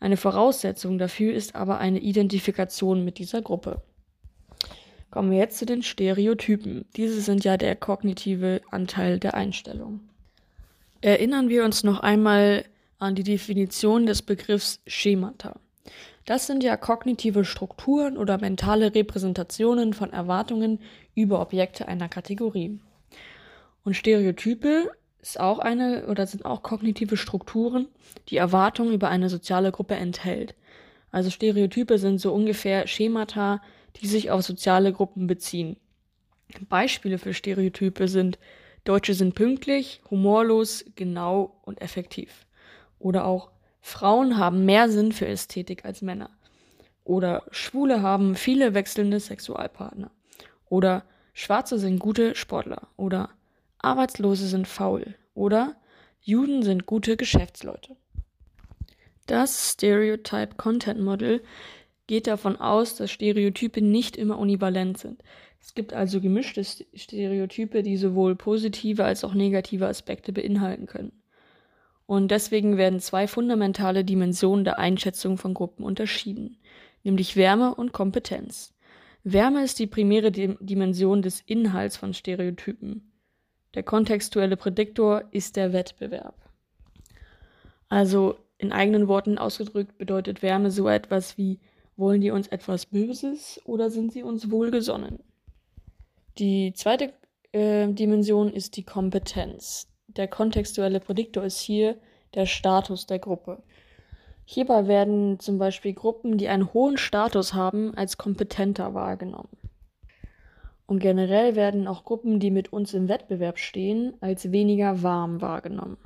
Eine 0.00 0.16
Voraussetzung 0.16 0.96
dafür 0.96 1.34
ist 1.34 1.54
aber 1.54 1.78
eine 1.78 1.98
Identifikation 1.98 3.04
mit 3.04 3.18
dieser 3.18 3.42
Gruppe. 3.42 3.82
Kommen 5.10 5.30
wir 5.30 5.38
jetzt 5.38 5.58
zu 5.58 5.66
den 5.66 5.82
Stereotypen. 5.82 6.86
Diese 6.96 7.20
sind 7.20 7.44
ja 7.44 7.56
der 7.56 7.76
kognitive 7.76 8.60
Anteil 8.70 9.18
der 9.18 9.34
Einstellung. 9.34 10.00
Erinnern 11.00 11.48
wir 11.48 11.64
uns 11.64 11.84
noch 11.84 12.00
einmal 12.00 12.64
an 12.98 13.14
die 13.14 13.22
Definition 13.22 14.06
des 14.06 14.22
Begriffs 14.22 14.80
Schemata. 14.86 15.60
Das 16.24 16.46
sind 16.46 16.64
ja 16.64 16.76
kognitive 16.76 17.44
Strukturen 17.44 18.16
oder 18.16 18.38
mentale 18.38 18.94
Repräsentationen 18.94 19.92
von 19.92 20.12
Erwartungen 20.12 20.80
über 21.14 21.40
Objekte 21.40 21.86
einer 21.86 22.08
Kategorie. 22.08 22.80
Und 23.84 23.94
Stereotype 23.94 24.90
ist 25.20 25.38
auch 25.38 25.60
eine 25.60 26.06
oder 26.06 26.26
sind 26.26 26.44
auch 26.44 26.62
kognitive 26.62 27.16
Strukturen, 27.16 27.86
die 28.28 28.36
Erwartungen 28.36 28.92
über 28.92 29.08
eine 29.08 29.28
soziale 29.28 29.70
Gruppe 29.70 29.94
enthält. 29.94 30.54
Also 31.12 31.30
Stereotype 31.30 31.98
sind 31.98 32.20
so 32.20 32.32
ungefähr 32.32 32.86
Schemata, 32.88 33.62
die 34.00 34.06
sich 34.08 34.30
auf 34.30 34.42
soziale 34.42 34.92
Gruppen 34.92 35.26
beziehen. 35.28 35.76
Beispiele 36.68 37.18
für 37.18 37.34
Stereotype 37.34 38.08
sind 38.08 38.38
Deutsche 38.86 39.14
sind 39.14 39.34
pünktlich, 39.34 40.00
humorlos, 40.10 40.84
genau 40.94 41.58
und 41.62 41.82
effektiv. 41.82 42.46
Oder 43.00 43.24
auch 43.24 43.50
Frauen 43.80 44.38
haben 44.38 44.64
mehr 44.64 44.88
Sinn 44.88 45.12
für 45.12 45.26
Ästhetik 45.26 45.84
als 45.84 46.02
Männer. 46.02 46.30
Oder 47.04 47.42
Schwule 47.50 48.00
haben 48.00 48.36
viele 48.36 48.74
wechselnde 48.74 49.20
Sexualpartner. 49.20 50.10
Oder 50.68 51.04
Schwarze 51.34 51.78
sind 51.78 51.98
gute 51.98 52.34
Sportler. 52.36 52.88
Oder 52.96 53.30
Arbeitslose 53.78 54.46
sind 54.46 54.68
faul. 54.68 55.14
Oder 55.34 55.74
Juden 56.20 56.62
sind 56.62 56.86
gute 56.86 57.16
Geschäftsleute. 57.16 57.96
Das 59.26 59.72
Stereotype 59.72 60.54
Content 60.56 61.00
Model 61.00 61.42
geht 62.06 62.28
davon 62.28 62.56
aus, 62.56 62.94
dass 62.94 63.10
Stereotype 63.10 63.82
nicht 63.82 64.16
immer 64.16 64.38
univalent 64.38 64.98
sind. 64.98 65.22
Es 65.66 65.74
gibt 65.74 65.92
also 65.92 66.20
gemischte 66.20 66.64
Stereotype, 66.64 67.82
die 67.82 67.96
sowohl 67.96 68.36
positive 68.36 69.04
als 69.04 69.24
auch 69.24 69.34
negative 69.34 69.88
Aspekte 69.88 70.32
beinhalten 70.32 70.86
können. 70.86 71.10
Und 72.06 72.30
deswegen 72.30 72.76
werden 72.76 73.00
zwei 73.00 73.26
fundamentale 73.26 74.04
Dimensionen 74.04 74.64
der 74.64 74.78
Einschätzung 74.78 75.38
von 75.38 75.54
Gruppen 75.54 75.84
unterschieden, 75.84 76.58
nämlich 77.02 77.34
Wärme 77.34 77.74
und 77.74 77.92
Kompetenz. 77.92 78.74
Wärme 79.24 79.64
ist 79.64 79.80
die 79.80 79.88
primäre 79.88 80.30
Dimension 80.30 81.20
des 81.20 81.40
Inhalts 81.40 81.96
von 81.96 82.14
Stereotypen. 82.14 83.10
Der 83.74 83.82
kontextuelle 83.82 84.56
Prädiktor 84.56 85.24
ist 85.32 85.56
der 85.56 85.72
Wettbewerb. 85.72 86.48
Also 87.88 88.36
in 88.56 88.70
eigenen 88.70 89.08
Worten 89.08 89.36
ausgedrückt 89.36 89.98
bedeutet 89.98 90.42
Wärme 90.42 90.70
so 90.70 90.88
etwas 90.88 91.36
wie 91.36 91.58
wollen 91.96 92.20
die 92.20 92.30
uns 92.30 92.46
etwas 92.46 92.86
Böses 92.86 93.60
oder 93.64 93.90
sind 93.90 94.12
sie 94.12 94.22
uns 94.22 94.48
wohlgesonnen? 94.48 95.18
Die 96.38 96.74
zweite 96.74 97.14
äh, 97.52 97.88
Dimension 97.88 98.52
ist 98.52 98.76
die 98.76 98.82
Kompetenz. 98.82 99.88
Der 100.06 100.28
kontextuelle 100.28 101.00
Prädiktor 101.00 101.44
ist 101.44 101.60
hier 101.60 101.96
der 102.34 102.44
Status 102.44 103.06
der 103.06 103.18
Gruppe. 103.18 103.62
Hierbei 104.44 104.86
werden 104.86 105.40
zum 105.40 105.58
Beispiel 105.58 105.94
Gruppen, 105.94 106.36
die 106.36 106.48
einen 106.48 106.72
hohen 106.74 106.98
Status 106.98 107.54
haben, 107.54 107.94
als 107.94 108.18
kompetenter 108.18 108.92
wahrgenommen. 108.92 109.56
Und 110.86 111.00
generell 111.00 111.56
werden 111.56 111.88
auch 111.88 112.04
Gruppen, 112.04 112.38
die 112.38 112.50
mit 112.50 112.72
uns 112.72 112.92
im 112.92 113.08
Wettbewerb 113.08 113.58
stehen, 113.58 114.14
als 114.20 114.52
weniger 114.52 115.02
warm 115.02 115.40
wahrgenommen. 115.40 115.96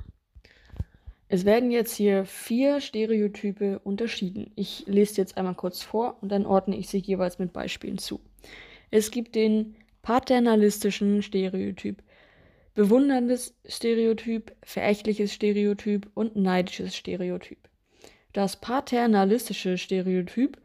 Es 1.27 1.45
werden 1.45 1.71
jetzt 1.71 1.93
hier 1.93 2.25
vier 2.25 2.81
Stereotype 2.81 3.79
unterschieden. 3.79 4.51
Ich 4.55 4.85
lese 4.87 5.17
jetzt 5.17 5.37
einmal 5.37 5.55
kurz 5.55 5.83
vor 5.83 6.17
und 6.21 6.29
dann 6.29 6.45
ordne 6.45 6.77
ich 6.77 6.89
sie 6.89 6.97
jeweils 6.97 7.37
mit 7.37 7.53
Beispielen 7.53 7.97
zu. 7.97 8.21
Es 8.89 9.11
gibt 9.11 9.35
den 9.35 9.75
paternalistischen 10.01 11.21
Stereotyp, 11.21 12.01
bewunderndes 12.73 13.55
Stereotyp, 13.65 14.55
verächtliches 14.63 15.33
Stereotyp 15.33 16.09
und 16.13 16.35
neidisches 16.35 16.95
Stereotyp. 16.95 17.57
Das 18.33 18.55
paternalistische 18.55 19.77
Stereotyp, 19.77 20.57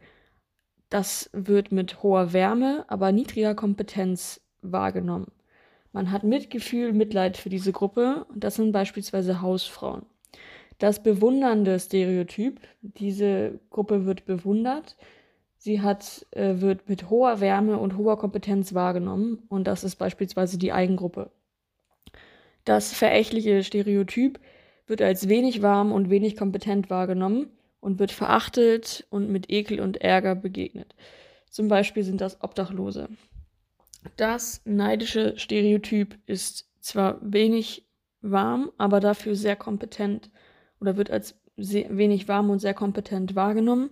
das 0.89 1.29
wird 1.33 1.71
mit 1.71 2.01
hoher 2.01 2.31
Wärme, 2.31 2.85
aber 2.87 3.11
niedriger 3.11 3.55
Kompetenz 3.55 4.41
wahrgenommen. 4.61 5.31
Man 5.91 6.11
hat 6.11 6.23
Mitgefühl, 6.23 6.93
Mitleid 6.93 7.37
für 7.37 7.49
diese 7.49 7.71
Gruppe, 7.71 8.25
das 8.33 8.55
sind 8.55 8.71
beispielsweise 8.71 9.41
Hausfrauen. 9.41 10.05
Das 10.79 11.01
bewundernde 11.01 11.79
Stereotyp, 11.79 12.59
diese 12.81 13.59
Gruppe 13.71 14.05
wird 14.05 14.25
bewundert, 14.25 14.95
Sie 15.57 15.81
hat, 15.81 16.25
äh, 16.31 16.61
wird 16.61 16.87
mit 16.87 17.09
hoher 17.09 17.41
Wärme 17.41 17.77
und 17.77 17.97
hoher 17.97 18.17
Kompetenz 18.17 18.73
wahrgenommen 18.73 19.43
und 19.49 19.65
das 19.65 19.83
ist 19.83 19.95
beispielsweise 19.95 20.57
die 20.57 20.71
Eigengruppe. 20.71 21.31
Das 22.63 22.93
verächtliche 22.93 23.63
Stereotyp 23.63 24.39
wird 24.85 25.01
als 25.01 25.27
wenig 25.27 25.61
warm 25.61 25.91
und 25.91 26.09
wenig 26.09 26.37
kompetent 26.37 26.89
wahrgenommen 26.89 27.47
und 27.79 27.99
wird 27.99 28.11
verachtet 28.11 29.05
und 29.09 29.29
mit 29.29 29.49
Ekel 29.49 29.79
und 29.79 29.97
Ärger 29.97 30.35
begegnet. 30.35 30.95
Zum 31.49 31.67
Beispiel 31.67 32.03
sind 32.03 32.21
das 32.21 32.41
Obdachlose. 32.41 33.09
Das 34.15 34.61
neidische 34.65 35.37
Stereotyp 35.37 36.17
ist 36.25 36.69
zwar 36.81 37.19
wenig 37.21 37.85
warm, 38.21 38.71
aber 38.77 38.99
dafür 38.99 39.35
sehr 39.35 39.55
kompetent 39.55 40.29
oder 40.79 40.97
wird 40.97 41.09
als 41.09 41.35
wenig 41.55 42.27
warm 42.27 42.49
und 42.49 42.59
sehr 42.59 42.73
kompetent 42.73 43.35
wahrgenommen 43.35 43.89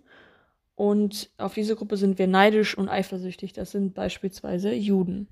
und 0.76 1.30
auf 1.38 1.54
diese 1.54 1.76
Gruppe 1.76 1.98
sind 1.98 2.20
wir 2.20 2.28
neidisch 2.28 2.78
und 2.78 2.90
eifersüchtig. 2.90 3.54
Das 3.54 3.72
sind 3.72 3.94
beispielsweise 3.94 4.74
Juden. 4.74 5.28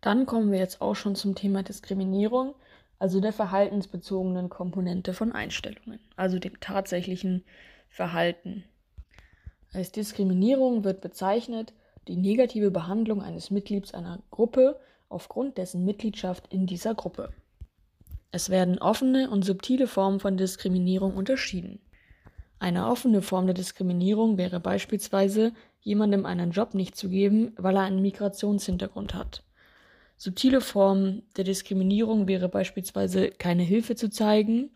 Dann 0.00 0.26
kommen 0.26 0.50
wir 0.50 0.58
jetzt 0.58 0.80
auch 0.80 0.94
schon 0.94 1.14
zum 1.14 1.34
Thema 1.34 1.62
Diskriminierung, 1.62 2.54
also 2.98 3.20
der 3.20 3.32
verhaltensbezogenen 3.32 4.48
Komponente 4.48 5.12
von 5.12 5.32
Einstellungen, 5.32 6.00
also 6.16 6.38
dem 6.38 6.60
tatsächlichen 6.60 7.44
Verhalten. 7.88 8.64
Als 9.72 9.92
Diskriminierung 9.92 10.84
wird 10.84 11.00
bezeichnet 11.00 11.72
die 12.08 12.16
negative 12.16 12.70
Behandlung 12.70 13.22
eines 13.22 13.50
Mitglieds 13.50 13.94
einer 13.94 14.20
Gruppe 14.30 14.80
aufgrund 15.08 15.58
dessen 15.58 15.84
Mitgliedschaft 15.84 16.52
in 16.52 16.66
dieser 16.66 16.94
Gruppe. 16.94 17.32
Es 18.32 18.50
werden 18.50 18.78
offene 18.78 19.30
und 19.30 19.44
subtile 19.44 19.86
Formen 19.86 20.18
von 20.18 20.36
Diskriminierung 20.36 21.14
unterschieden. 21.14 21.80
Eine 22.62 22.86
offene 22.86 23.22
Form 23.22 23.46
der 23.46 23.54
Diskriminierung 23.54 24.38
wäre 24.38 24.60
beispielsweise, 24.60 25.52
jemandem 25.80 26.24
einen 26.24 26.52
Job 26.52 26.74
nicht 26.74 26.96
zu 26.96 27.08
geben, 27.08 27.54
weil 27.56 27.74
er 27.74 27.82
einen 27.82 28.00
Migrationshintergrund 28.00 29.14
hat. 29.14 29.42
Subtile 30.16 30.60
Formen 30.60 31.24
der 31.36 31.42
Diskriminierung 31.42 32.28
wäre 32.28 32.48
beispielsweise 32.48 33.30
keine 33.30 33.64
Hilfe 33.64 33.96
zu 33.96 34.10
zeigen. 34.10 34.70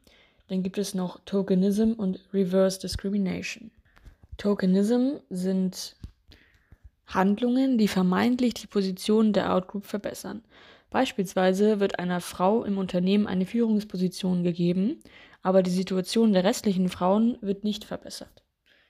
Dann 0.49 0.65
gibt 0.65 0.79
es 0.79 0.95
noch 0.95 1.21
Tokenism 1.27 1.93
und 1.93 2.19
Reverse 2.35 2.81
Discrimination. 2.81 3.71
Tokenism 4.37 5.19
sind 5.31 5.95
Handlungen, 7.07 7.79
die 7.79 7.87
vermeintlich 7.87 8.55
die 8.55 8.67
Position 8.67 9.33
der 9.33 9.55
Outgroup 9.55 9.87
verbessern. 9.87 10.43
Beispielsweise 10.91 11.79
wird 11.79 12.01
einer 12.01 12.21
Frau 12.21 12.65
im 12.65 12.79
Unternehmen 12.79 13.29
eine 13.29 13.47
Führungsposition 13.47 14.43
gegeben 14.43 14.99
aber 15.47 15.63
die 15.63 15.71
Situation 15.71 16.33
der 16.33 16.43
restlichen 16.43 16.89
Frauen 16.89 17.39
wird 17.41 17.63
nicht 17.63 17.85
verbessert. 17.85 18.43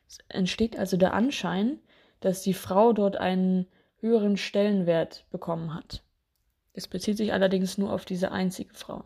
Es 0.09 0.21
entsteht 0.31 0.79
also 0.79 0.97
der 0.97 1.13
Anschein, 1.13 1.81
dass 2.21 2.41
die 2.41 2.55
Frau 2.55 2.95
dort 2.95 3.19
einen 3.19 3.67
höheren 4.01 4.39
Stellenwert 4.39 5.27
bekommen 5.31 5.75
hat. 5.75 6.03
Es 6.73 6.89
bezieht 6.89 7.19
sich 7.19 7.35
allerdings 7.35 7.77
nur 7.77 7.93
auf 7.93 8.07
diese 8.07 8.33
einzige 8.33 8.73
Frau. 8.73 9.05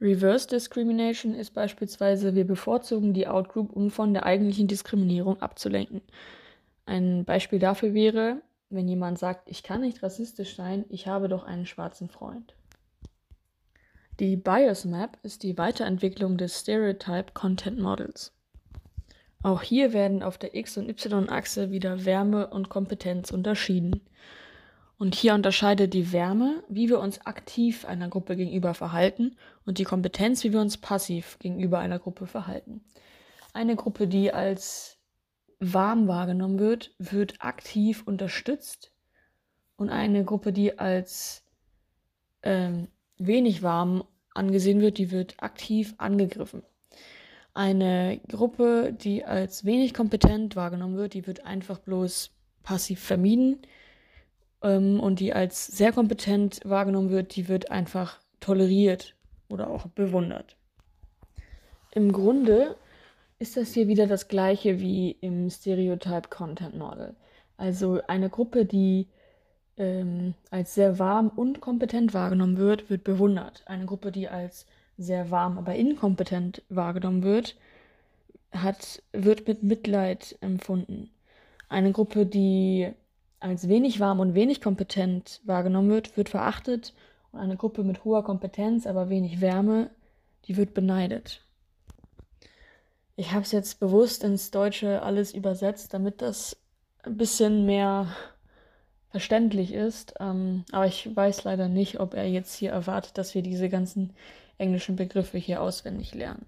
Reverse 0.00 0.46
Discrimination 0.46 1.34
ist 1.34 1.54
beispielsweise, 1.54 2.36
wir 2.36 2.46
bevorzugen 2.46 3.14
die 3.14 3.26
Outgroup, 3.26 3.72
um 3.72 3.90
von 3.90 4.14
der 4.14 4.24
eigentlichen 4.24 4.68
Diskriminierung 4.68 5.42
abzulenken. 5.42 6.02
Ein 6.86 7.24
Beispiel 7.24 7.58
dafür 7.58 7.94
wäre, 7.94 8.42
wenn 8.70 8.86
jemand 8.86 9.18
sagt, 9.18 9.50
ich 9.50 9.64
kann 9.64 9.80
nicht 9.80 10.04
rassistisch 10.04 10.54
sein, 10.54 10.84
ich 10.88 11.08
habe 11.08 11.26
doch 11.26 11.42
einen 11.42 11.66
schwarzen 11.66 12.08
Freund. 12.08 12.54
Die 14.20 14.36
Bias 14.36 14.84
Map 14.84 15.18
ist 15.24 15.42
die 15.42 15.58
Weiterentwicklung 15.58 16.38
des 16.38 16.60
Stereotype 16.60 17.32
Content 17.34 17.80
Models. 17.80 18.32
Auch 19.42 19.60
hier 19.60 19.92
werden 19.92 20.22
auf 20.22 20.38
der 20.38 20.54
X- 20.54 20.76
und 20.76 20.88
Y-Achse 20.88 21.72
wieder 21.72 22.04
Wärme 22.04 22.46
und 22.46 22.68
Kompetenz 22.68 23.32
unterschieden. 23.32 24.02
Und 24.98 25.16
hier 25.16 25.34
unterscheidet 25.34 25.94
die 25.94 26.12
Wärme, 26.12 26.62
wie 26.68 26.88
wir 26.88 27.00
uns 27.00 27.26
aktiv 27.26 27.84
einer 27.86 28.08
Gruppe 28.08 28.36
gegenüber 28.36 28.72
verhalten, 28.74 29.36
und 29.66 29.78
die 29.78 29.84
Kompetenz, 29.84 30.44
wie 30.44 30.52
wir 30.52 30.60
uns 30.60 30.76
passiv 30.76 31.36
gegenüber 31.40 31.80
einer 31.80 31.98
Gruppe 31.98 32.28
verhalten. 32.28 32.84
Eine 33.52 33.74
Gruppe, 33.74 34.06
die 34.06 34.32
als 34.32 34.96
warm 35.58 36.06
wahrgenommen 36.06 36.60
wird, 36.60 36.94
wird 36.98 37.34
aktiv 37.40 38.04
unterstützt 38.06 38.92
und 39.76 39.90
eine 39.90 40.24
Gruppe, 40.24 40.52
die 40.52 40.78
als 40.78 41.44
ähm, 42.44 42.86
wenig 43.18 43.62
warm 43.62 44.04
angesehen 44.34 44.80
wird, 44.80 44.98
die 44.98 45.10
wird 45.10 45.34
aktiv 45.38 45.94
angegriffen. 45.98 46.62
Eine 47.52 48.20
Gruppe, 48.28 48.92
die 48.92 49.24
als 49.24 49.64
wenig 49.64 49.94
kompetent 49.94 50.56
wahrgenommen 50.56 50.96
wird, 50.96 51.14
die 51.14 51.26
wird 51.26 51.46
einfach 51.46 51.78
bloß 51.78 52.32
passiv 52.64 53.00
vermieden 53.00 53.58
ähm, 54.62 54.98
und 54.98 55.20
die 55.20 55.32
als 55.32 55.66
sehr 55.66 55.92
kompetent 55.92 56.60
wahrgenommen 56.64 57.10
wird, 57.10 57.36
die 57.36 57.48
wird 57.48 57.70
einfach 57.70 58.18
toleriert 58.40 59.14
oder 59.48 59.70
auch 59.70 59.86
bewundert. 59.86 60.56
Im 61.92 62.12
Grunde 62.12 62.76
ist 63.38 63.56
das 63.56 63.72
hier 63.72 63.86
wieder 63.86 64.08
das 64.08 64.26
gleiche 64.26 64.80
wie 64.80 65.12
im 65.20 65.48
Stereotype 65.48 66.28
Content 66.28 66.76
Model. 66.76 67.14
Also 67.56 68.00
eine 68.08 68.30
Gruppe, 68.30 68.64
die 68.64 69.06
ähm, 69.76 70.34
als 70.50 70.74
sehr 70.74 70.98
warm 70.98 71.28
und 71.28 71.60
kompetent 71.60 72.14
wahrgenommen 72.14 72.56
wird, 72.56 72.90
wird 72.90 73.04
bewundert. 73.04 73.62
Eine 73.66 73.86
Gruppe, 73.86 74.12
die 74.12 74.28
als 74.28 74.66
sehr 74.96 75.30
warm, 75.30 75.58
aber 75.58 75.74
inkompetent 75.74 76.62
wahrgenommen 76.68 77.22
wird, 77.22 77.56
hat, 78.52 79.02
wird 79.12 79.46
mit 79.48 79.62
Mitleid 79.62 80.36
empfunden. 80.40 81.10
Eine 81.68 81.92
Gruppe, 81.92 82.26
die 82.26 82.92
als 83.40 83.68
wenig 83.68 84.00
warm 84.00 84.20
und 84.20 84.34
wenig 84.34 84.60
kompetent 84.60 85.40
wahrgenommen 85.44 85.90
wird, 85.90 86.16
wird 86.16 86.28
verachtet. 86.28 86.94
Und 87.32 87.40
eine 87.40 87.56
Gruppe 87.56 87.82
mit 87.82 88.04
hoher 88.04 88.22
Kompetenz, 88.22 88.86
aber 88.86 89.10
wenig 89.10 89.40
Wärme, 89.40 89.90
die 90.46 90.56
wird 90.56 90.72
beneidet. 90.72 91.42
Ich 93.16 93.32
habe 93.32 93.42
es 93.42 93.52
jetzt 93.52 93.80
bewusst 93.80 94.24
ins 94.24 94.50
Deutsche 94.50 95.02
alles 95.02 95.34
übersetzt, 95.34 95.94
damit 95.94 96.22
das 96.22 96.56
ein 97.02 97.16
bisschen 97.16 97.66
mehr 97.66 98.08
verständlich 99.14 99.72
ist. 99.72 100.14
Ähm, 100.18 100.64
aber 100.72 100.86
ich 100.86 101.08
weiß 101.14 101.44
leider 101.44 101.68
nicht, 101.68 102.00
ob 102.00 102.14
er 102.14 102.28
jetzt 102.28 102.52
hier 102.56 102.72
erwartet, 102.72 103.16
dass 103.16 103.32
wir 103.36 103.42
diese 103.42 103.68
ganzen 103.68 104.12
englischen 104.58 104.96
Begriffe 104.96 105.38
hier 105.38 105.62
auswendig 105.62 106.16
lernen. 106.16 106.46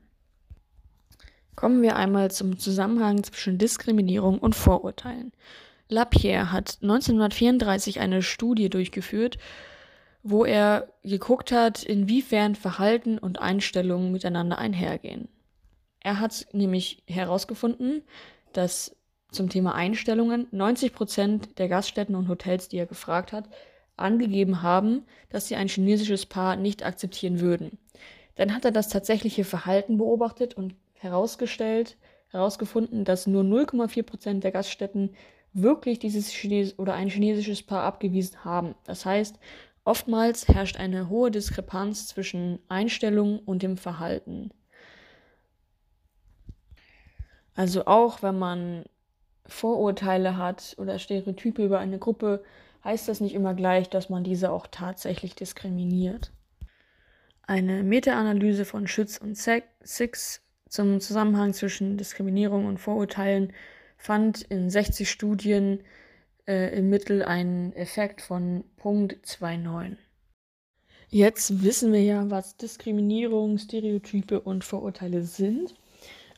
Kommen 1.54 1.80
wir 1.80 1.94
einmal 1.94 2.32
zum 2.32 2.58
Zusammenhang 2.58 3.22
zwischen 3.22 3.56
Diskriminierung 3.56 4.40
und 4.40 4.56
Vorurteilen. 4.56 5.30
Lapierre 5.88 6.50
hat 6.50 6.78
1934 6.82 8.00
eine 8.00 8.20
Studie 8.20 8.68
durchgeführt, 8.68 9.38
wo 10.24 10.44
er 10.44 10.88
geguckt 11.04 11.52
hat, 11.52 11.84
inwiefern 11.84 12.56
Verhalten 12.56 13.16
und 13.16 13.40
Einstellungen 13.40 14.10
miteinander 14.10 14.58
einhergehen. 14.58 15.28
Er 16.00 16.18
hat 16.18 16.48
nämlich 16.50 17.04
herausgefunden, 17.06 18.02
dass 18.52 18.96
zum 19.30 19.48
Thema 19.48 19.74
Einstellungen 19.74 20.46
90 20.50 20.92
Prozent 20.92 21.58
der 21.58 21.68
Gaststätten 21.68 22.14
und 22.14 22.28
Hotels, 22.28 22.68
die 22.68 22.78
er 22.78 22.86
gefragt 22.86 23.32
hat, 23.32 23.48
angegeben 23.96 24.62
haben, 24.62 25.04
dass 25.30 25.48
sie 25.48 25.56
ein 25.56 25.68
chinesisches 25.68 26.26
Paar 26.26 26.56
nicht 26.56 26.84
akzeptieren 26.84 27.40
würden. 27.40 27.78
Dann 28.36 28.54
hat 28.54 28.64
er 28.64 28.70
das 28.70 28.88
tatsächliche 28.88 29.44
Verhalten 29.44 29.96
beobachtet 29.98 30.54
und 30.54 30.74
herausgestellt, 30.94 31.96
herausgefunden, 32.28 33.04
dass 33.04 33.26
nur 33.26 33.42
0,4 33.42 34.02
Prozent 34.02 34.44
der 34.44 34.52
Gaststätten 34.52 35.14
wirklich 35.52 35.98
dieses 35.98 36.30
Chines 36.30 36.78
oder 36.78 36.94
ein 36.94 37.08
chinesisches 37.08 37.62
Paar 37.62 37.82
abgewiesen 37.82 38.44
haben. 38.44 38.74
Das 38.84 39.06
heißt, 39.06 39.38
oftmals 39.84 40.48
herrscht 40.48 40.76
eine 40.76 41.08
hohe 41.08 41.30
Diskrepanz 41.30 42.08
zwischen 42.08 42.58
Einstellung 42.68 43.38
und 43.38 43.62
dem 43.62 43.78
Verhalten. 43.78 44.50
Also 47.54 47.86
auch 47.86 48.22
wenn 48.22 48.38
man 48.38 48.84
Vorurteile 49.48 50.36
hat 50.36 50.74
oder 50.78 50.98
Stereotype 50.98 51.64
über 51.64 51.78
eine 51.78 51.98
Gruppe, 51.98 52.42
heißt 52.84 53.08
das 53.08 53.20
nicht 53.20 53.34
immer 53.34 53.54
gleich, 53.54 53.90
dass 53.90 54.08
man 54.08 54.24
diese 54.24 54.50
auch 54.50 54.66
tatsächlich 54.70 55.34
diskriminiert. 55.34 56.32
Eine 57.42 57.82
Meta-Analyse 57.82 58.64
von 58.64 58.86
Schütz 58.86 59.18
und 59.18 59.36
Six 59.36 60.42
zum 60.68 61.00
Zusammenhang 61.00 61.52
zwischen 61.52 61.96
Diskriminierung 61.96 62.66
und 62.66 62.78
Vorurteilen 62.78 63.52
fand 63.96 64.42
in 64.42 64.68
60 64.68 65.08
Studien 65.08 65.82
äh, 66.46 66.76
im 66.76 66.90
Mittel 66.90 67.22
einen 67.22 67.72
Effekt 67.72 68.20
von 68.20 68.64
Punkt 68.76 69.16
29. 69.40 69.98
Jetzt 71.08 71.62
wissen 71.62 71.92
wir 71.92 72.02
ja, 72.02 72.30
was 72.30 72.56
Diskriminierung, 72.56 73.58
Stereotype 73.58 74.40
und 74.40 74.64
Vorurteile 74.64 75.22
sind. 75.22 75.74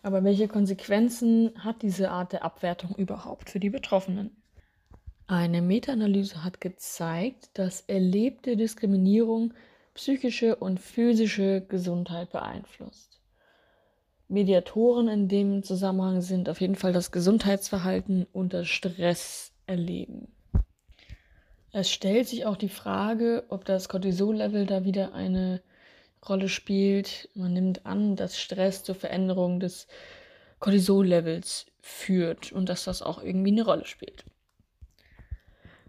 Aber 0.02 0.24
welche 0.24 0.48
Konsequenzen 0.48 1.52
hat 1.64 1.82
diese 1.82 2.11
Art 2.11 2.32
der 2.32 2.44
Abwertung 2.44 2.94
überhaupt 2.96 3.50
für 3.50 3.61
die 3.61 3.70
Betroffenen? 3.70 4.30
Eine 5.26 5.61
Meta-Analyse 5.61 6.42
hat 6.42 6.61
gezeigt, 6.61 7.50
dass 7.54 7.82
erlebte 7.82 8.56
Diskriminierung 8.56 9.52
psychische 9.94 10.56
und 10.56 10.80
physische 10.80 11.61
Gesundheit 11.61 12.30
beeinflusst. 12.30 13.20
Mediatoren 14.28 15.08
in 15.08 15.28
dem 15.28 15.62
Zusammenhang 15.62 16.20
sind 16.20 16.48
auf 16.48 16.61
jeden 16.61 16.76
Fall 16.76 16.92
das 16.92 17.12
Gesundheitsverhalten 17.12 18.26
unter 18.32 18.64
Stress 18.64 19.52
erleben. 19.66 20.28
Es 21.72 21.90
stellt 21.90 22.28
sich 22.28 22.46
auch 22.46 22.56
die 22.56 22.68
Frage, 22.68 23.44
ob 23.48 23.64
das 23.64 23.88
Cortisol-Level 23.88 24.66
da 24.66 24.84
wieder 24.84 25.14
eine 25.14 25.62
Rolle 26.26 26.48
spielt. 26.48 27.28
Man 27.35 27.52
nimmt 27.52 27.87
an, 27.87 28.16
dass 28.16 28.38
Stress 28.38 28.85
zur 28.85 28.94
Veränderung 28.94 29.61
des 29.61 29.87
Cortisol-Levels 30.61 31.66
führt 31.81 32.52
und 32.52 32.68
dass 32.68 32.85
das 32.85 33.02
auch 33.02 33.22
irgendwie 33.22 33.52
eine 33.52 33.64
Rolle 33.64 33.87
spielt. 33.87 34.24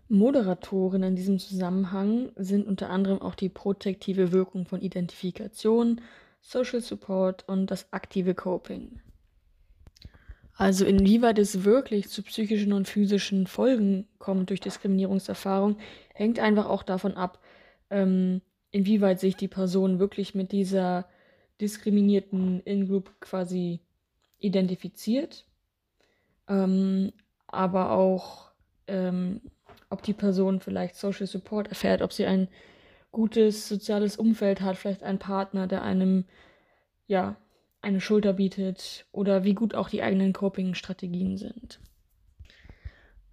Moderatoren 0.07 1.03
in 1.03 1.15
diesem 1.15 1.37
Zusammenhang 1.37 2.31
sind 2.35 2.67
unter 2.67 2.89
anderem 2.89 3.21
auch 3.21 3.35
die 3.35 3.49
protektive 3.49 4.31
Wirkung 4.31 4.65
von 4.65 4.81
Identifikation, 4.81 6.01
Social 6.41 6.81
Support 6.81 7.47
und 7.47 7.67
das 7.67 7.91
aktive 7.93 8.33
Coping. 8.33 9.01
Also 10.55 10.83
inwieweit 10.83 11.39
es 11.39 11.63
wirklich 11.63 12.09
zu 12.09 12.23
psychischen 12.23 12.73
und 12.73 12.87
physischen 12.87 13.47
Folgen 13.47 14.07
kommt 14.17 14.49
durch 14.49 14.59
Diskriminierungserfahrung, 14.59 15.77
hängt 16.13 16.39
einfach 16.39 16.65
auch 16.65 16.83
davon 16.83 17.13
ab, 17.13 17.39
ähm, 17.89 18.41
inwieweit 18.71 19.19
sich 19.19 19.35
die 19.35 19.47
Person 19.47 19.99
wirklich 19.99 20.35
mit 20.35 20.51
dieser 20.51 21.05
diskriminierten 21.59 22.61
In-Group 22.61 23.19
quasi 23.19 23.81
identifiziert, 24.37 25.45
ähm, 26.47 27.11
aber 27.47 27.91
auch, 27.91 28.51
ähm, 28.87 29.41
ob 29.89 30.03
die 30.03 30.13
Person 30.13 30.59
vielleicht 30.61 30.95
Social 30.95 31.27
Support 31.27 31.67
erfährt, 31.67 32.01
ob 32.01 32.13
sie 32.13 32.25
ein 32.25 32.47
gutes 33.11 33.67
soziales 33.67 34.17
Umfeld 34.17 34.61
hat, 34.61 34.77
vielleicht 34.77 35.03
einen 35.03 35.19
Partner, 35.19 35.67
der 35.67 35.81
einem 35.81 36.25
ja 37.07 37.35
eine 37.81 38.01
Schulter 38.01 38.33
bietet 38.33 39.05
oder 39.11 39.43
wie 39.43 39.53
gut 39.53 39.73
auch 39.73 39.89
die 39.89 40.03
eigenen 40.03 40.33
Coping-Strategien 40.33 41.37
sind. 41.37 41.79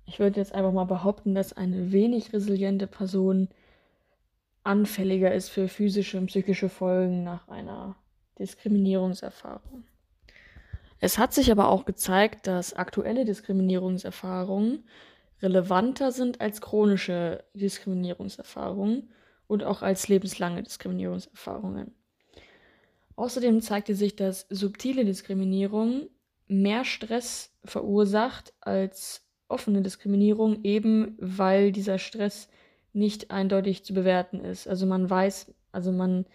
Ich 0.07 0.19
würde 0.19 0.41
jetzt 0.41 0.55
einfach 0.55 0.73
mal 0.73 0.85
behaupten, 0.85 1.35
dass 1.35 1.53
eine 1.53 1.93
wenig 1.93 2.33
resiliente 2.33 2.87
Person 2.87 3.49
anfälliger 4.67 5.35
ist 5.35 5.49
für 5.49 5.69
physische 5.69 6.19
und 6.19 6.27
psychische 6.27 6.69
Folgen 6.69 7.25
nach 7.25 7.49
einer 7.49 7.97
Diskriminierungserfahrung. 8.39 9.85
Es 10.99 11.19
hat 11.19 11.33
sich 11.35 11.51
aber 11.51 11.69
auch 11.69 11.85
gezeigt, 11.85 12.47
dass 12.47 12.73
aktuelle 12.73 13.25
Diskriminierungserfahrungen 13.25 14.85
relevanter 15.43 16.13
sind 16.13 16.41
als 16.41 16.61
chronische 16.61 17.45
Diskriminierungserfahrungen 17.55 19.11
und 19.47 19.63
auch 19.63 19.83
als 19.83 20.09
lebenslange 20.09 20.63
Diskriminierungserfahrungen. 20.63 21.95
Außerdem 23.17 23.61
zeigte 23.61 23.95
sich, 23.95 24.17
dass 24.17 24.47
subtile 24.49 25.05
Diskriminierung 25.05 26.09
mehr 26.49 26.85
Stress 26.85 27.55
verursacht 27.65 28.55
als 28.61 29.27
offene 29.49 29.83
Diskriminierung, 29.83 30.65
eben 30.65 31.17
weil 31.19 31.73
dieser 31.73 31.99
Stress 31.99 32.49
nicht 32.97 33.31
eindeutig 33.31 33.85
zu 33.85 33.95
bewerten 33.95 34.41
ist. 34.41 34.67
Also 34.67 34.87
man 34.87 35.09
weiß, 35.09 35.55
also 35.71 35.93
man 35.93 36.27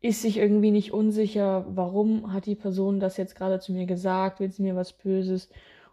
ist 0.00 0.22
sich 0.22 0.38
irgendwie 0.38 0.70
nicht 0.70 0.92
unsicher, 0.92 1.66
warum 1.68 2.32
hat 2.32 2.46
die 2.46 2.54
Person 2.54 3.00
das 3.00 3.16
jetzt 3.16 3.36
gerade 3.36 3.60
zu 3.60 3.72
mir 3.72 3.86
gesagt, 3.86 4.40
will 4.40 4.50
sie 4.50 4.62
mir 4.62 4.76
was 4.76 4.92
Böses 4.92 5.48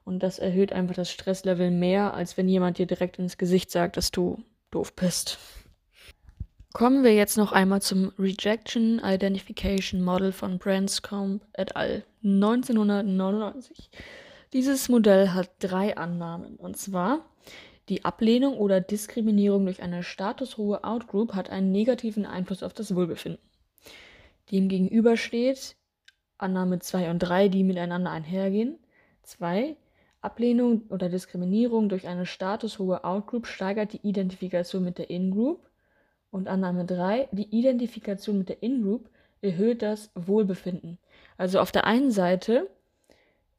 Und 0.06 0.24
das 0.24 0.40
erhöht 0.40 0.74
einfach 0.74 0.96
das 0.96 1.12
Stresslevel 1.12 1.72
mehr, 1.72 2.14
als 2.14 2.38
wenn 2.38 2.50
jemand 2.50 2.78
dir 2.78 2.86
direkt 2.86 3.20
ins 3.20 3.38
Gesicht 3.38 3.72
sagt, 3.72 3.98
dass 3.98 4.12
du 4.12 4.44
doof 4.72 4.94
bist. 4.94 5.38
Kommen 6.74 7.04
wir 7.04 7.14
jetzt 7.14 7.38
noch 7.38 7.52
einmal 7.52 7.82
zum 7.82 8.12
Rejection 8.18 9.00
Identification 9.04 10.02
Model 10.02 10.32
von 10.32 10.58
Branscombe 10.58 11.46
et 11.54 11.76
al. 11.76 12.04
1999. 12.24 13.92
Dieses 14.54 14.90
Modell 14.90 15.30
hat 15.30 15.52
drei 15.60 15.96
Annahmen. 15.98 16.56
Und 16.56 16.78
zwar, 16.78 17.26
die 17.90 18.06
Ablehnung 18.06 18.58
oder 18.58 18.80
Diskriminierung 18.80 19.66
durch 19.66 19.82
eine 19.82 20.04
statushohe 20.04 20.84
Outgroup 20.84 21.34
hat 21.34 21.50
einen 21.50 21.72
negativen 21.72 22.26
Einfluss 22.26 22.64
auf 22.64 22.74
das 22.74 22.96
Wohlbefinden. 22.96 23.42
Demgegenüber 24.52 25.18
steht 25.18 25.76
Annahme 26.38 26.80
2 26.80 27.10
und 27.12 27.20
3, 27.20 27.50
die 27.50 27.64
miteinander 27.64 28.12
einhergehen. 28.12 28.78
2. 29.24 29.76
Ablehnung 30.22 30.84
oder 30.90 31.10
Diskriminierung 31.10 31.90
durch 31.90 32.08
eine 32.08 32.26
statushohe 32.26 33.04
Outgroup 33.04 33.48
steigert 33.48 33.94
die 33.94 34.08
Identifikation 34.08 34.84
mit 34.84 34.98
der 34.98 35.10
In-Group. 35.10 35.70
Und 36.32 36.48
Annahme 36.48 36.86
3, 36.86 37.30
die 37.32 37.58
Identifikation 37.58 38.38
mit 38.38 38.50
der 38.50 38.64
In-Group 38.64 39.10
erhöht 39.42 39.82
das 39.82 40.10
Wohlbefinden. 40.16 40.98
Also 41.38 41.60
auf 41.60 41.72
der 41.72 41.86
einen 41.86 42.12
Seite 42.12 42.70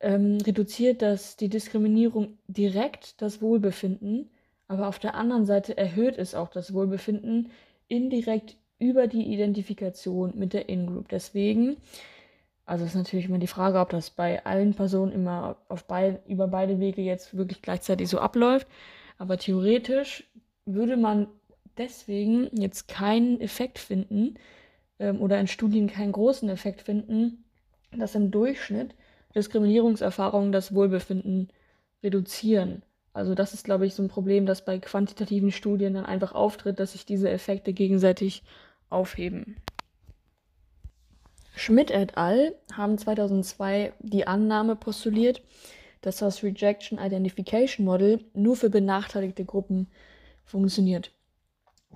ähm, 0.04 0.38
reduziert 0.46 1.00
das 1.02 1.36
die 1.36 1.48
Diskriminierung 1.48 2.36
direkt 2.46 3.20
das 3.22 3.40
Wohlbefinden, 3.40 4.30
aber 4.68 4.88
auf 4.88 4.98
der 4.98 5.14
anderen 5.14 5.46
Seite 5.46 5.76
erhöht 5.76 6.18
es 6.18 6.34
auch 6.34 6.48
das 6.48 6.74
Wohlbefinden 6.74 7.50
indirekt 7.88 8.56
über 8.78 9.06
die 9.06 9.32
Identifikation 9.32 10.32
mit 10.36 10.52
der 10.52 10.68
In-Group. 10.68 11.08
Deswegen, 11.08 11.78
also 12.66 12.84
ist 12.84 12.94
natürlich 12.94 13.26
immer 13.26 13.38
die 13.38 13.46
Frage, 13.46 13.80
ob 13.80 13.90
das 13.90 14.10
bei 14.10 14.44
allen 14.44 14.74
Personen 14.74 15.12
immer 15.12 15.56
auf 15.68 15.84
beid, 15.84 16.20
über 16.28 16.48
beide 16.48 16.80
Wege 16.80 17.00
jetzt 17.00 17.36
wirklich 17.36 17.62
gleichzeitig 17.62 18.08
so 18.08 18.18
abläuft. 18.18 18.66
Aber 19.16 19.38
theoretisch 19.38 20.28
würde 20.66 20.98
man 20.98 21.28
deswegen 21.78 22.50
jetzt 22.52 22.88
keinen 22.88 23.40
Effekt 23.40 23.78
finden 23.78 24.34
ähm, 24.98 25.20
oder 25.22 25.40
in 25.40 25.46
Studien 25.46 25.86
keinen 25.86 26.12
großen 26.12 26.48
Effekt 26.50 26.82
finden, 26.82 27.44
dass 27.92 28.14
im 28.14 28.30
Durchschnitt 28.30 28.94
Diskriminierungserfahrungen 29.34 30.52
das 30.52 30.74
Wohlbefinden 30.74 31.48
reduzieren. 32.02 32.82
Also 33.12 33.34
das 33.34 33.54
ist, 33.54 33.64
glaube 33.64 33.86
ich, 33.86 33.94
so 33.94 34.02
ein 34.02 34.08
Problem, 34.08 34.44
das 34.44 34.64
bei 34.64 34.78
quantitativen 34.78 35.52
Studien 35.52 35.94
dann 35.94 36.04
einfach 36.04 36.32
auftritt, 36.32 36.80
dass 36.80 36.92
sich 36.92 37.06
diese 37.06 37.30
Effekte 37.30 37.72
gegenseitig 37.72 38.42
aufheben. 38.90 39.56
Schmidt 41.56 41.92
et 41.92 42.16
al. 42.16 42.54
haben 42.72 42.98
2002 42.98 43.92
die 44.00 44.26
Annahme 44.26 44.74
postuliert, 44.74 45.42
dass 46.00 46.16
das 46.16 46.42
Rejection 46.42 46.98
Identification 46.98 47.86
Model 47.86 48.24
nur 48.34 48.56
für 48.56 48.68
benachteiligte 48.68 49.44
Gruppen 49.44 49.86
funktioniert. 50.44 51.12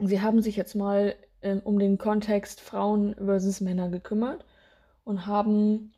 Sie 0.00 0.20
haben 0.20 0.40
sich 0.40 0.56
jetzt 0.56 0.76
mal 0.76 1.16
äh, 1.40 1.56
um 1.56 1.78
den 1.80 1.98
Kontext 1.98 2.60
Frauen 2.60 3.14
versus 3.16 3.60
Männer 3.60 3.88
gekümmert 3.88 4.44
und 5.04 5.26
haben 5.26 5.92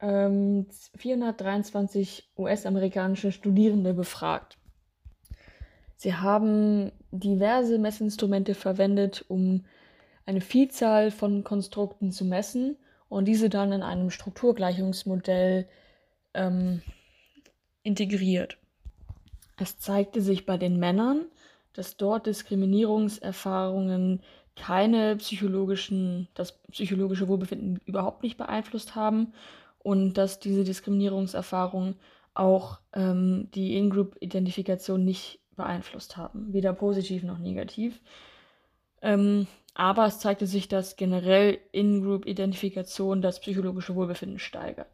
ähm, 0.00 0.66
423 0.96 2.30
US-amerikanische 2.36 3.32
Studierende 3.32 3.94
befragt. 3.94 4.58
Sie 5.96 6.14
haben 6.14 6.92
diverse 7.10 7.78
Messinstrumente 7.78 8.54
verwendet, 8.54 9.24
um 9.28 9.64
eine 10.26 10.40
Vielzahl 10.40 11.10
von 11.10 11.42
Konstrukten 11.42 12.12
zu 12.12 12.24
messen 12.24 12.76
und 13.08 13.24
diese 13.26 13.48
dann 13.48 13.72
in 13.72 13.82
einem 13.82 14.10
Strukturgleichungsmodell 14.10 15.66
ähm, 16.34 16.82
integriert. 17.82 18.58
Es 19.56 19.78
zeigte 19.78 20.20
sich 20.20 20.46
bei 20.46 20.56
den 20.56 20.78
Männern, 20.78 21.26
dass 21.72 21.96
dort 21.96 22.26
Diskriminierungserfahrungen 22.26 24.22
keine 24.54 25.16
psychologischen, 25.16 26.28
das 26.34 26.58
psychologische 26.70 27.26
Wohlbefinden 27.28 27.80
überhaupt 27.86 28.22
nicht 28.22 28.36
beeinflusst 28.36 28.94
haben 28.94 29.32
und 29.78 30.14
dass 30.14 30.40
diese 30.40 30.64
Diskriminierungserfahrungen 30.64 31.96
auch 32.34 32.78
ähm, 32.92 33.48
die 33.54 33.76
In-Group-Identifikation 33.76 35.04
nicht 35.04 35.40
beeinflusst 35.56 36.16
haben, 36.16 36.52
weder 36.52 36.72
positiv 36.72 37.22
noch 37.22 37.38
negativ. 37.38 38.00
Ähm, 39.02 39.46
aber 39.74 40.06
es 40.06 40.18
zeigte 40.18 40.46
sich, 40.46 40.68
dass 40.68 40.96
generell 40.96 41.58
In-Group-Identifikation 41.72 43.22
das 43.22 43.40
psychologische 43.40 43.94
Wohlbefinden 43.94 44.38
steigert. 44.38 44.90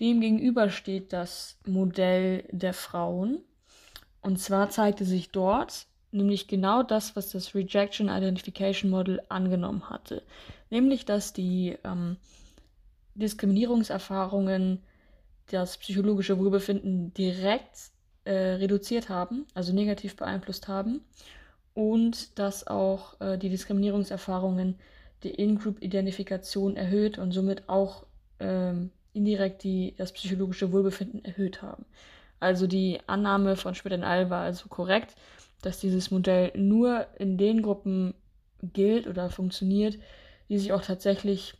Demgegenüber 0.00 0.70
steht 0.70 1.12
das 1.12 1.58
Modell 1.66 2.44
der 2.50 2.74
Frauen. 2.74 3.42
Und 4.22 4.38
zwar 4.38 4.70
zeigte 4.70 5.04
sich 5.04 5.30
dort 5.30 5.86
nämlich 6.12 6.48
genau 6.48 6.82
das, 6.82 7.16
was 7.16 7.30
das 7.30 7.54
Rejection 7.54 8.08
Identification 8.08 8.90
Model 8.90 9.22
angenommen 9.28 9.88
hatte. 9.88 10.22
Nämlich, 10.70 11.04
dass 11.04 11.32
die 11.32 11.76
ähm, 11.84 12.16
Diskriminierungserfahrungen 13.14 14.82
das 15.50 15.76
psychologische 15.78 16.38
Wohlbefinden 16.38 17.12
direkt 17.14 17.90
äh, 18.24 18.32
reduziert 18.32 19.08
haben, 19.08 19.46
also 19.54 19.72
negativ 19.72 20.16
beeinflusst 20.16 20.68
haben 20.68 21.00
und 21.74 22.38
dass 22.38 22.66
auch 22.66 23.20
äh, 23.20 23.38
die 23.38 23.48
Diskriminierungserfahrungen 23.48 24.76
die 25.22 25.30
In-Group-Identifikation 25.30 26.76
erhöht 26.76 27.18
und 27.18 27.32
somit 27.32 27.68
auch 27.68 28.06
ähm, 28.38 28.90
indirekt 29.12 29.64
die, 29.64 29.94
das 29.96 30.12
psychologische 30.12 30.72
Wohlbefinden 30.72 31.24
erhöht 31.24 31.62
haben. 31.62 31.84
Also 32.38 32.66
die 32.66 33.00
Annahme 33.06 33.56
von 33.56 33.74
Schmidt 33.74 33.92
und 33.92 34.04
All 34.04 34.30
war 34.30 34.42
also 34.42 34.68
korrekt, 34.68 35.14
dass 35.62 35.78
dieses 35.78 36.10
Modell 36.10 36.52
nur 36.56 37.06
in 37.18 37.36
den 37.36 37.60
Gruppen 37.60 38.14
gilt 38.62 39.06
oder 39.06 39.28
funktioniert, 39.28 39.98
die 40.48 40.58
sich 40.58 40.72
auch 40.72 40.82
tatsächlich 40.82 41.54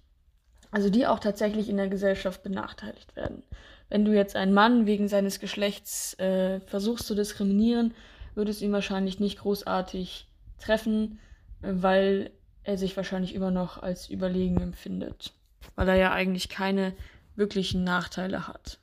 also 0.70 0.90
die 0.90 1.06
auch 1.06 1.18
tatsächlich 1.18 1.68
in 1.68 1.76
der 1.76 1.88
Gesellschaft 1.88 2.42
benachteiligt 2.42 3.16
werden. 3.16 3.42
Wenn 3.88 4.04
du 4.04 4.14
jetzt 4.14 4.36
einen 4.36 4.54
Mann 4.54 4.86
wegen 4.86 5.08
seines 5.08 5.40
Geschlechts 5.40 6.18
äh, 6.18 6.60
versuchst 6.60 7.06
zu 7.06 7.14
diskriminieren, 7.14 7.94
würde 8.34 8.52
es 8.52 8.62
ihn 8.62 8.72
wahrscheinlich 8.72 9.18
nicht 9.18 9.40
großartig 9.40 10.28
treffen, 10.58 11.18
äh, 11.62 11.72
weil 11.72 12.30
er 12.62 12.78
sich 12.78 12.96
wahrscheinlich 12.96 13.34
immer 13.34 13.50
noch 13.50 13.82
als 13.82 14.08
überlegen 14.08 14.60
empfindet. 14.60 15.32
Weil 15.74 15.88
er 15.88 15.96
ja 15.96 16.12
eigentlich 16.12 16.48
keine 16.48 16.94
wirklichen 17.34 17.84
Nachteile 17.84 18.46
hat. 18.46 18.78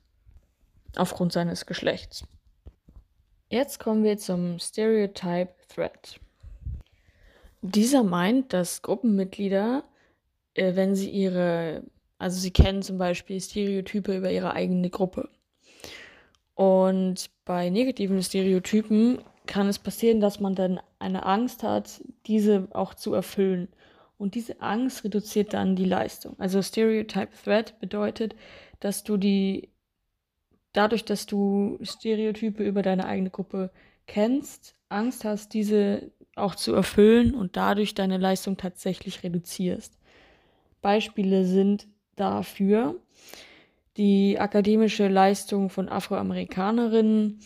Aufgrund 0.96 1.32
seines 1.32 1.66
Geschlechts. 1.66 2.26
Jetzt 3.50 3.80
kommen 3.80 4.04
wir 4.04 4.18
zum 4.18 4.60
Stereotype 4.60 5.54
Threat. 5.70 6.20
Dieser 7.62 8.04
meint, 8.04 8.52
dass 8.52 8.82
Gruppenmitglieder 8.82 9.84
wenn 10.58 10.96
sie 10.96 11.10
ihre, 11.10 11.84
also 12.18 12.40
sie 12.40 12.52
kennen 12.52 12.82
zum 12.82 12.98
Beispiel 12.98 13.40
Stereotype 13.40 14.18
über 14.18 14.32
ihre 14.32 14.54
eigene 14.54 14.90
Gruppe. 14.90 15.30
Und 16.56 17.30
bei 17.46 17.70
negativen 17.70 18.22
Stereotypen 18.24 19.20
kann 19.46 19.68
es 19.68 19.80
passieren, 19.80 20.20
dass 20.20 20.40
man 20.40 20.56
dann 20.56 20.80
eine 21.00 21.26
Angst 21.26 21.64
hat, 21.64 22.02
diese 22.26 22.68
auch 22.72 22.94
zu 22.94 23.14
erfüllen. 23.14 23.70
Und 24.18 24.34
diese 24.34 24.60
Angst 24.62 25.04
reduziert 25.04 25.54
dann 25.54 25.76
die 25.76 25.86
Leistung. 25.86 26.36
Also 26.40 26.62
Stereotype 26.64 27.30
Threat 27.44 27.80
bedeutet, 27.80 28.36
dass 28.80 29.04
du 29.04 29.18
die, 29.18 29.70
dadurch, 30.74 31.06
dass 31.06 31.28
du 31.28 31.78
Stereotype 31.84 32.64
über 32.64 32.82
deine 32.82 33.06
eigene 33.06 33.30
Gruppe 33.30 33.72
kennst, 34.08 34.76
Angst 34.90 35.24
hast, 35.24 35.54
diese 35.54 36.12
auch 36.36 36.56
zu 36.56 36.74
erfüllen 36.74 37.36
und 37.36 37.58
dadurch 37.58 37.94
deine 37.94 38.18
Leistung 38.18 38.58
tatsächlich 38.58 39.24
reduzierst. 39.24 39.97
Beispiele 40.82 41.46
sind 41.46 41.88
dafür 42.16 42.96
die 43.98 44.40
akademische 44.40 45.08
Leistung 45.08 45.70
von 45.70 45.90
Afroamerikanerinnen 45.90 47.40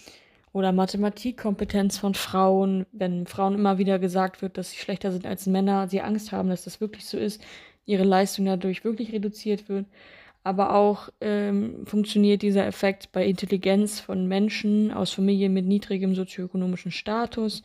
oder 0.53 0.73
Mathematikkompetenz 0.73 1.97
von 1.97 2.13
Frauen, 2.13 2.85
wenn 2.91 3.25
Frauen 3.25 3.55
immer 3.55 3.77
wieder 3.77 3.99
gesagt 3.99 4.41
wird, 4.41 4.57
dass 4.57 4.71
sie 4.71 4.77
schlechter 4.77 5.11
sind 5.11 5.25
als 5.25 5.47
Männer, 5.47 5.87
sie 5.87 6.01
Angst 6.01 6.33
haben, 6.33 6.49
dass 6.49 6.65
das 6.65 6.81
wirklich 6.81 7.05
so 7.05 7.17
ist, 7.17 7.41
ihre 7.85 8.03
Leistung 8.03 8.45
dadurch 8.45 8.83
wirklich 8.83 9.13
reduziert 9.13 9.69
wird. 9.69 9.85
Aber 10.43 10.75
auch 10.75 11.09
ähm, 11.21 11.85
funktioniert 11.85 12.41
dieser 12.41 12.65
Effekt 12.65 13.11
bei 13.11 13.25
Intelligenz 13.25 13.99
von 13.99 14.27
Menschen 14.27 14.91
aus 14.91 15.11
Familien 15.11 15.53
mit 15.53 15.65
niedrigem 15.65 16.15
sozioökonomischen 16.15 16.91
Status, 16.91 17.61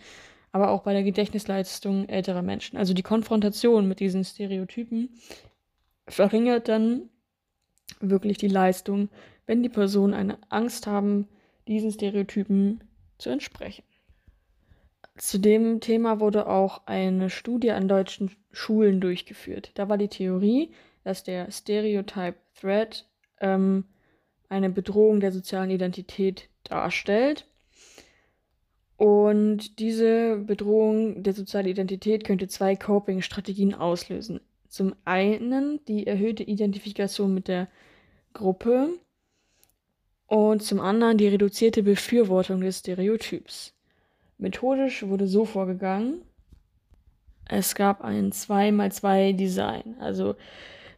aber 0.52 0.70
auch 0.70 0.83
bei 0.83 0.92
der 0.92 1.02
Gedächtnisleistung 1.02 2.09
älterer 2.09 2.42
Menschen. 2.42 2.76
Also 2.76 2.94
die 2.94 3.02
Konfrontation 3.02 3.88
mit 3.88 3.98
diesen 3.98 4.24
Stereotypen 4.24 5.09
verringert 6.09 6.69
dann 6.69 7.09
wirklich 8.01 8.38
die 8.38 8.49
Leistung, 8.49 9.09
wenn 9.47 9.62
die 9.62 9.69
Personen 9.69 10.14
eine 10.14 10.38
Angst 10.49 10.87
haben, 10.87 11.29
diesen 11.69 11.90
Stereotypen 11.90 12.83
zu 13.19 13.31
entsprechen. 13.31 13.85
Zu 15.16 15.38
dem 15.38 15.81
Thema 15.81 16.21
wurde 16.21 16.47
auch 16.47 16.87
eine 16.87 17.31
Studie 17.31 17.71
an 17.71 17.88
deutschen 17.88 18.31
Schulen 18.53 19.01
durchgeführt. 19.01 19.71
Da 19.75 19.88
war 19.88 19.97
die 19.97 20.09
Theorie, 20.09 20.73
dass 21.05 21.25
der 21.25 21.51
Stereotype 21.51 22.37
Threat 22.61 23.07
ähm, 23.40 23.85
eine 24.49 24.71
Bedrohung 24.71 25.21
der 25.21 25.33
sozialen 25.33 25.71
Identität 25.71 26.49
darstellt. 26.64 27.47
Und 28.97 29.79
diese 29.79 30.37
Bedrohung 30.37 31.23
der 31.23 31.33
sozialen 31.33 31.66
Identität 31.66 32.25
könnte 32.25 32.49
zwei 32.49 32.77
Coping-Strategien 32.77 33.75
auslösen. 33.75 34.40
Zum 34.68 34.94
einen 35.05 35.85
die 35.87 36.07
erhöhte 36.07 36.42
Identifikation 36.42 37.33
mit 37.33 37.48
der 37.48 37.68
Gruppe 38.33 38.90
und 40.26 40.62
zum 40.62 40.81
anderen 40.81 41.18
die 41.18 41.29
reduzierte 41.29 41.83
Befürwortung 41.83 42.61
des 42.61 42.81
Stereotyps. 42.81 43.74
Methodisch 44.38 45.07
wurde 45.07 45.26
so 45.26 45.44
vorgegangen, 45.44 46.22
es 47.48 47.74
gab 47.74 48.02
ein 48.02 48.33
2x2-Design. 48.33 49.96
Also 50.00 50.35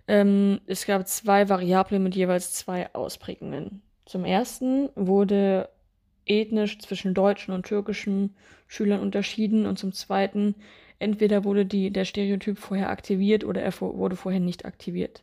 ähm, 0.07 0.61
es 0.67 0.87
gab 0.87 1.07
zwei 1.07 1.49
Variablen 1.49 2.03
mit 2.03 2.17
jeweils 2.17 2.55
zwei 2.55 2.93
Ausprägungen. 2.95 3.83
Zum 4.07 4.25
ersten 4.25 4.89
wurde 4.95 5.69
ethnisch 6.25 6.79
zwischen 6.79 7.15
deutschen 7.15 7.53
und 7.53 7.67
türkischen 7.67 8.35
Schülern 8.67 9.01
unterschieden 9.01 9.67
und 9.67 9.79
zum 9.79 9.93
zweiten 9.93 10.55
entweder 10.99 11.45
wurde 11.45 11.65
die, 11.65 11.91
der 11.91 12.05
Stereotyp 12.05 12.59
vorher 12.59 12.91
aktiviert 12.91 13.45
oder 13.45 13.63
er 13.63 13.73
wurde 13.81 14.17
vorher 14.17 14.41
nicht 14.41 14.65
aktiviert. 14.65 15.23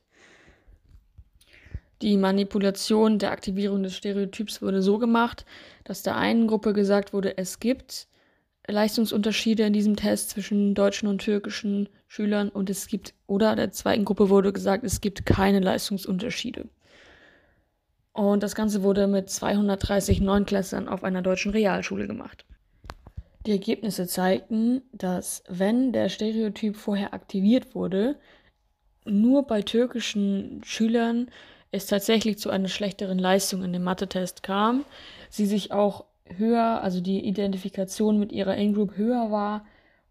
Die 2.01 2.17
Manipulation 2.17 3.19
der 3.19 3.31
Aktivierung 3.31 3.83
des 3.83 3.95
Stereotyps 3.95 4.61
wurde 4.61 4.81
so 4.81 4.97
gemacht, 4.97 5.45
dass 5.85 6.03
der 6.03 6.17
einen 6.17 6.47
Gruppe 6.47 6.73
gesagt 6.73 7.13
wurde, 7.13 7.37
es 7.37 7.59
gibt 7.59 8.07
Leistungsunterschiede 8.67 9.63
in 9.63 9.73
diesem 9.73 9.95
Test 9.95 10.31
zwischen 10.31 10.73
deutschen 10.73 11.07
und 11.07 11.19
türkischen 11.19 11.87
Schülern 12.07 12.49
und 12.49 12.69
es 12.69 12.87
gibt, 12.87 13.13
oder 13.27 13.55
der 13.55 13.71
zweiten 13.71 14.05
Gruppe 14.05 14.29
wurde 14.29 14.51
gesagt, 14.51 14.83
es 14.83 15.01
gibt 15.01 15.25
keine 15.25 15.59
Leistungsunterschiede. 15.59 16.67
Und 18.11 18.43
das 18.43 18.55
Ganze 18.55 18.81
wurde 18.81 19.07
mit 19.07 19.29
230 19.29 20.21
Neunklässlern 20.21 20.87
auf 20.87 21.03
einer 21.03 21.21
deutschen 21.21 21.51
Realschule 21.51 22.07
gemacht. 22.07 22.45
Die 23.45 23.51
Ergebnisse 23.51 24.07
zeigten, 24.07 24.81
dass 24.91 25.43
wenn 25.47 25.93
der 25.93 26.09
Stereotyp 26.09 26.75
vorher 26.75 27.13
aktiviert 27.13 27.75
wurde, 27.75 28.17
nur 29.05 29.45
bei 29.45 29.61
türkischen 29.61 30.61
Schülern 30.63 31.29
es 31.71 31.85
tatsächlich 31.85 32.39
zu 32.39 32.49
einer 32.49 32.69
schlechteren 32.69 33.19
Leistung 33.19 33.63
in 33.63 33.73
dem 33.73 33.83
Mathe-Test 33.83 34.41
kam, 34.41 34.85
sie 35.29 35.45
sich 35.45 35.71
auch 35.71 36.05
höher, 36.25 36.81
also 36.81 37.01
die 37.01 37.25
Identifikation 37.25 38.17
mit 38.17 38.31
ihrer 38.31 38.55
In-Group 38.55 38.97
höher 38.97 39.29
war 39.29 39.65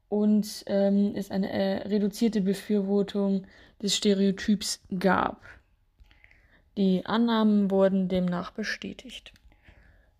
und 0.08 0.62
ähm, 0.66 1.12
es 1.16 1.30
eine 1.30 1.50
äh, 1.50 1.88
reduzierte 1.88 2.40
Befürwortung 2.40 3.46
des 3.82 3.96
Stereotyps 3.96 4.80
gab. 4.98 5.42
Die 6.76 7.04
Annahmen 7.04 7.70
wurden 7.70 8.08
demnach 8.08 8.52
bestätigt. 8.52 9.32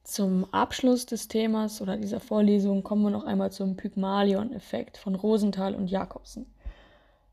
Zum 0.05 0.45
Abschluss 0.53 1.07
des 1.07 1.29
Themas 1.29 1.81
oder 1.81 1.97
dieser 1.97 2.21
Vorlesung 2.21 2.83
kommen 2.83 3.05
wir 3.05 3.11
noch 3.11 3.25
einmal 3.25 3.51
zum 3.51 3.75
Pygmalion-Effekt 3.77 4.99
von 4.99 5.15
Rosenthal 5.15 5.75
und 5.75 5.91
Jakobsen. 5.91 6.45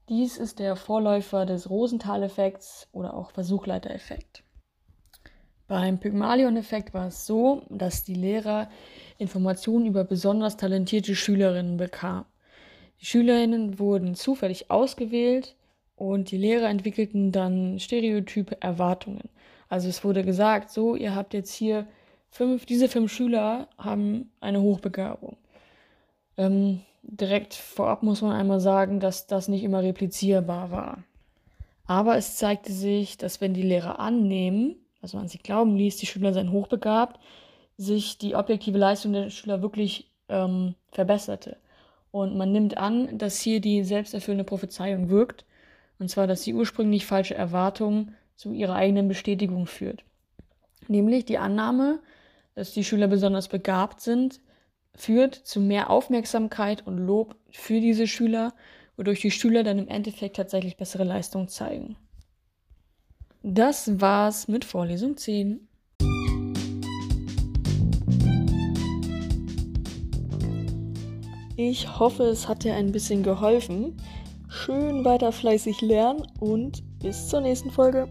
Dies 0.07 0.37
ist 0.37 0.57
der 0.57 0.77
Vorläufer 0.77 1.45
des 1.45 1.69
Rosenthal-Effekts 1.69 2.87
oder 2.93 3.13
auch 3.13 3.31
Versuchleiter-Effekt. 3.31 4.43
Beim 5.67 5.99
Pygmalion-Effekt 5.99 6.93
war 6.93 7.07
es 7.07 7.25
so, 7.25 7.63
dass 7.69 8.05
die 8.05 8.15
Lehrer 8.15 8.69
Informationen 9.17 9.85
über 9.85 10.05
besonders 10.05 10.55
talentierte 10.55 11.13
Schülerinnen 11.13 11.75
bekamen. 11.75 12.25
Die 13.01 13.05
Schülerinnen 13.05 13.79
wurden 13.79 14.15
zufällig 14.15 14.71
ausgewählt 14.71 15.57
und 15.97 16.31
die 16.31 16.37
Lehrer 16.37 16.69
entwickelten 16.69 17.33
dann 17.33 17.79
stereotype 17.79 18.61
Erwartungen. 18.61 19.29
Also 19.67 19.89
es 19.89 20.05
wurde 20.05 20.23
gesagt, 20.23 20.69
so, 20.69 20.95
ihr 20.95 21.13
habt 21.15 21.33
jetzt 21.33 21.53
hier 21.53 21.85
fünf, 22.31 22.65
diese 22.65 22.89
fünf 22.89 23.11
Schüler 23.11 23.67
haben 23.77 24.31
eine 24.39 24.61
Hochbegabung. 24.61 25.37
Ähm, 26.37 26.81
direkt 27.03 27.53
vorab 27.53 28.03
muss 28.03 28.21
man 28.21 28.31
einmal 28.31 28.59
sagen, 28.59 28.99
dass 28.99 29.27
das 29.27 29.47
nicht 29.47 29.63
immer 29.63 29.83
replizierbar 29.83 30.71
war. 30.71 31.03
Aber 31.85 32.17
es 32.17 32.37
zeigte 32.37 32.71
sich, 32.71 33.17
dass 33.17 33.41
wenn 33.41 33.53
die 33.53 33.61
Lehrer 33.61 33.99
annehmen, 33.99 34.75
also 35.01 35.17
man 35.17 35.27
sich 35.27 35.43
glauben 35.43 35.75
ließ, 35.75 35.97
die 35.97 36.05
Schüler 36.05 36.33
seien 36.33 36.51
hochbegabt, 36.51 37.19
sich 37.77 38.17
die 38.17 38.35
objektive 38.35 38.77
Leistung 38.77 39.13
der 39.13 39.29
Schüler 39.29 39.61
wirklich 39.61 40.11
ähm, 40.29 40.75
verbesserte. 40.91 41.57
Und 42.11 42.37
man 42.37 42.51
nimmt 42.51 42.77
an, 42.77 43.17
dass 43.17 43.39
hier 43.39 43.61
die 43.61 43.83
selbsterfüllende 43.83 44.43
Prophezeiung 44.43 45.09
wirkt, 45.09 45.45
und 45.97 46.09
zwar, 46.09 46.27
dass 46.27 46.41
die 46.41 46.53
ursprünglich 46.53 47.05
falsche 47.05 47.35
Erwartung 47.35 48.13
zu 48.35 48.53
ihrer 48.53 48.75
eigenen 48.75 49.07
Bestätigung 49.07 49.67
führt. 49.67 50.03
Nämlich 50.87 51.25
die 51.25 51.37
Annahme, 51.37 51.99
dass 52.55 52.73
die 52.73 52.83
Schüler 52.83 53.07
besonders 53.07 53.47
begabt 53.47 54.01
sind, 54.01 54.41
führt 54.95 55.35
zu 55.35 55.59
mehr 55.59 55.89
Aufmerksamkeit 55.89 56.85
und 56.85 56.97
Lob 56.97 57.35
für 57.49 57.79
diese 57.79 58.07
Schüler, 58.07 58.53
wodurch 58.97 59.21
die 59.21 59.31
Schüler 59.31 59.63
dann 59.63 59.79
im 59.79 59.87
Endeffekt 59.87 60.35
tatsächlich 60.35 60.77
bessere 60.77 61.03
Leistung 61.03 61.47
zeigen. 61.47 61.95
Das 63.43 63.99
war's 63.99 64.47
mit 64.47 64.65
Vorlesung 64.65 65.17
10. 65.17 65.67
Ich 71.55 71.99
hoffe, 71.99 72.23
es 72.23 72.47
hat 72.47 72.63
dir 72.63 72.75
ein 72.75 72.91
bisschen 72.91 73.23
geholfen. 73.23 73.97
Schön 74.47 75.05
weiter 75.05 75.31
fleißig 75.31 75.81
lernen 75.81 76.27
und 76.39 76.83
bis 76.99 77.29
zur 77.29 77.41
nächsten 77.41 77.71
Folge. 77.71 78.09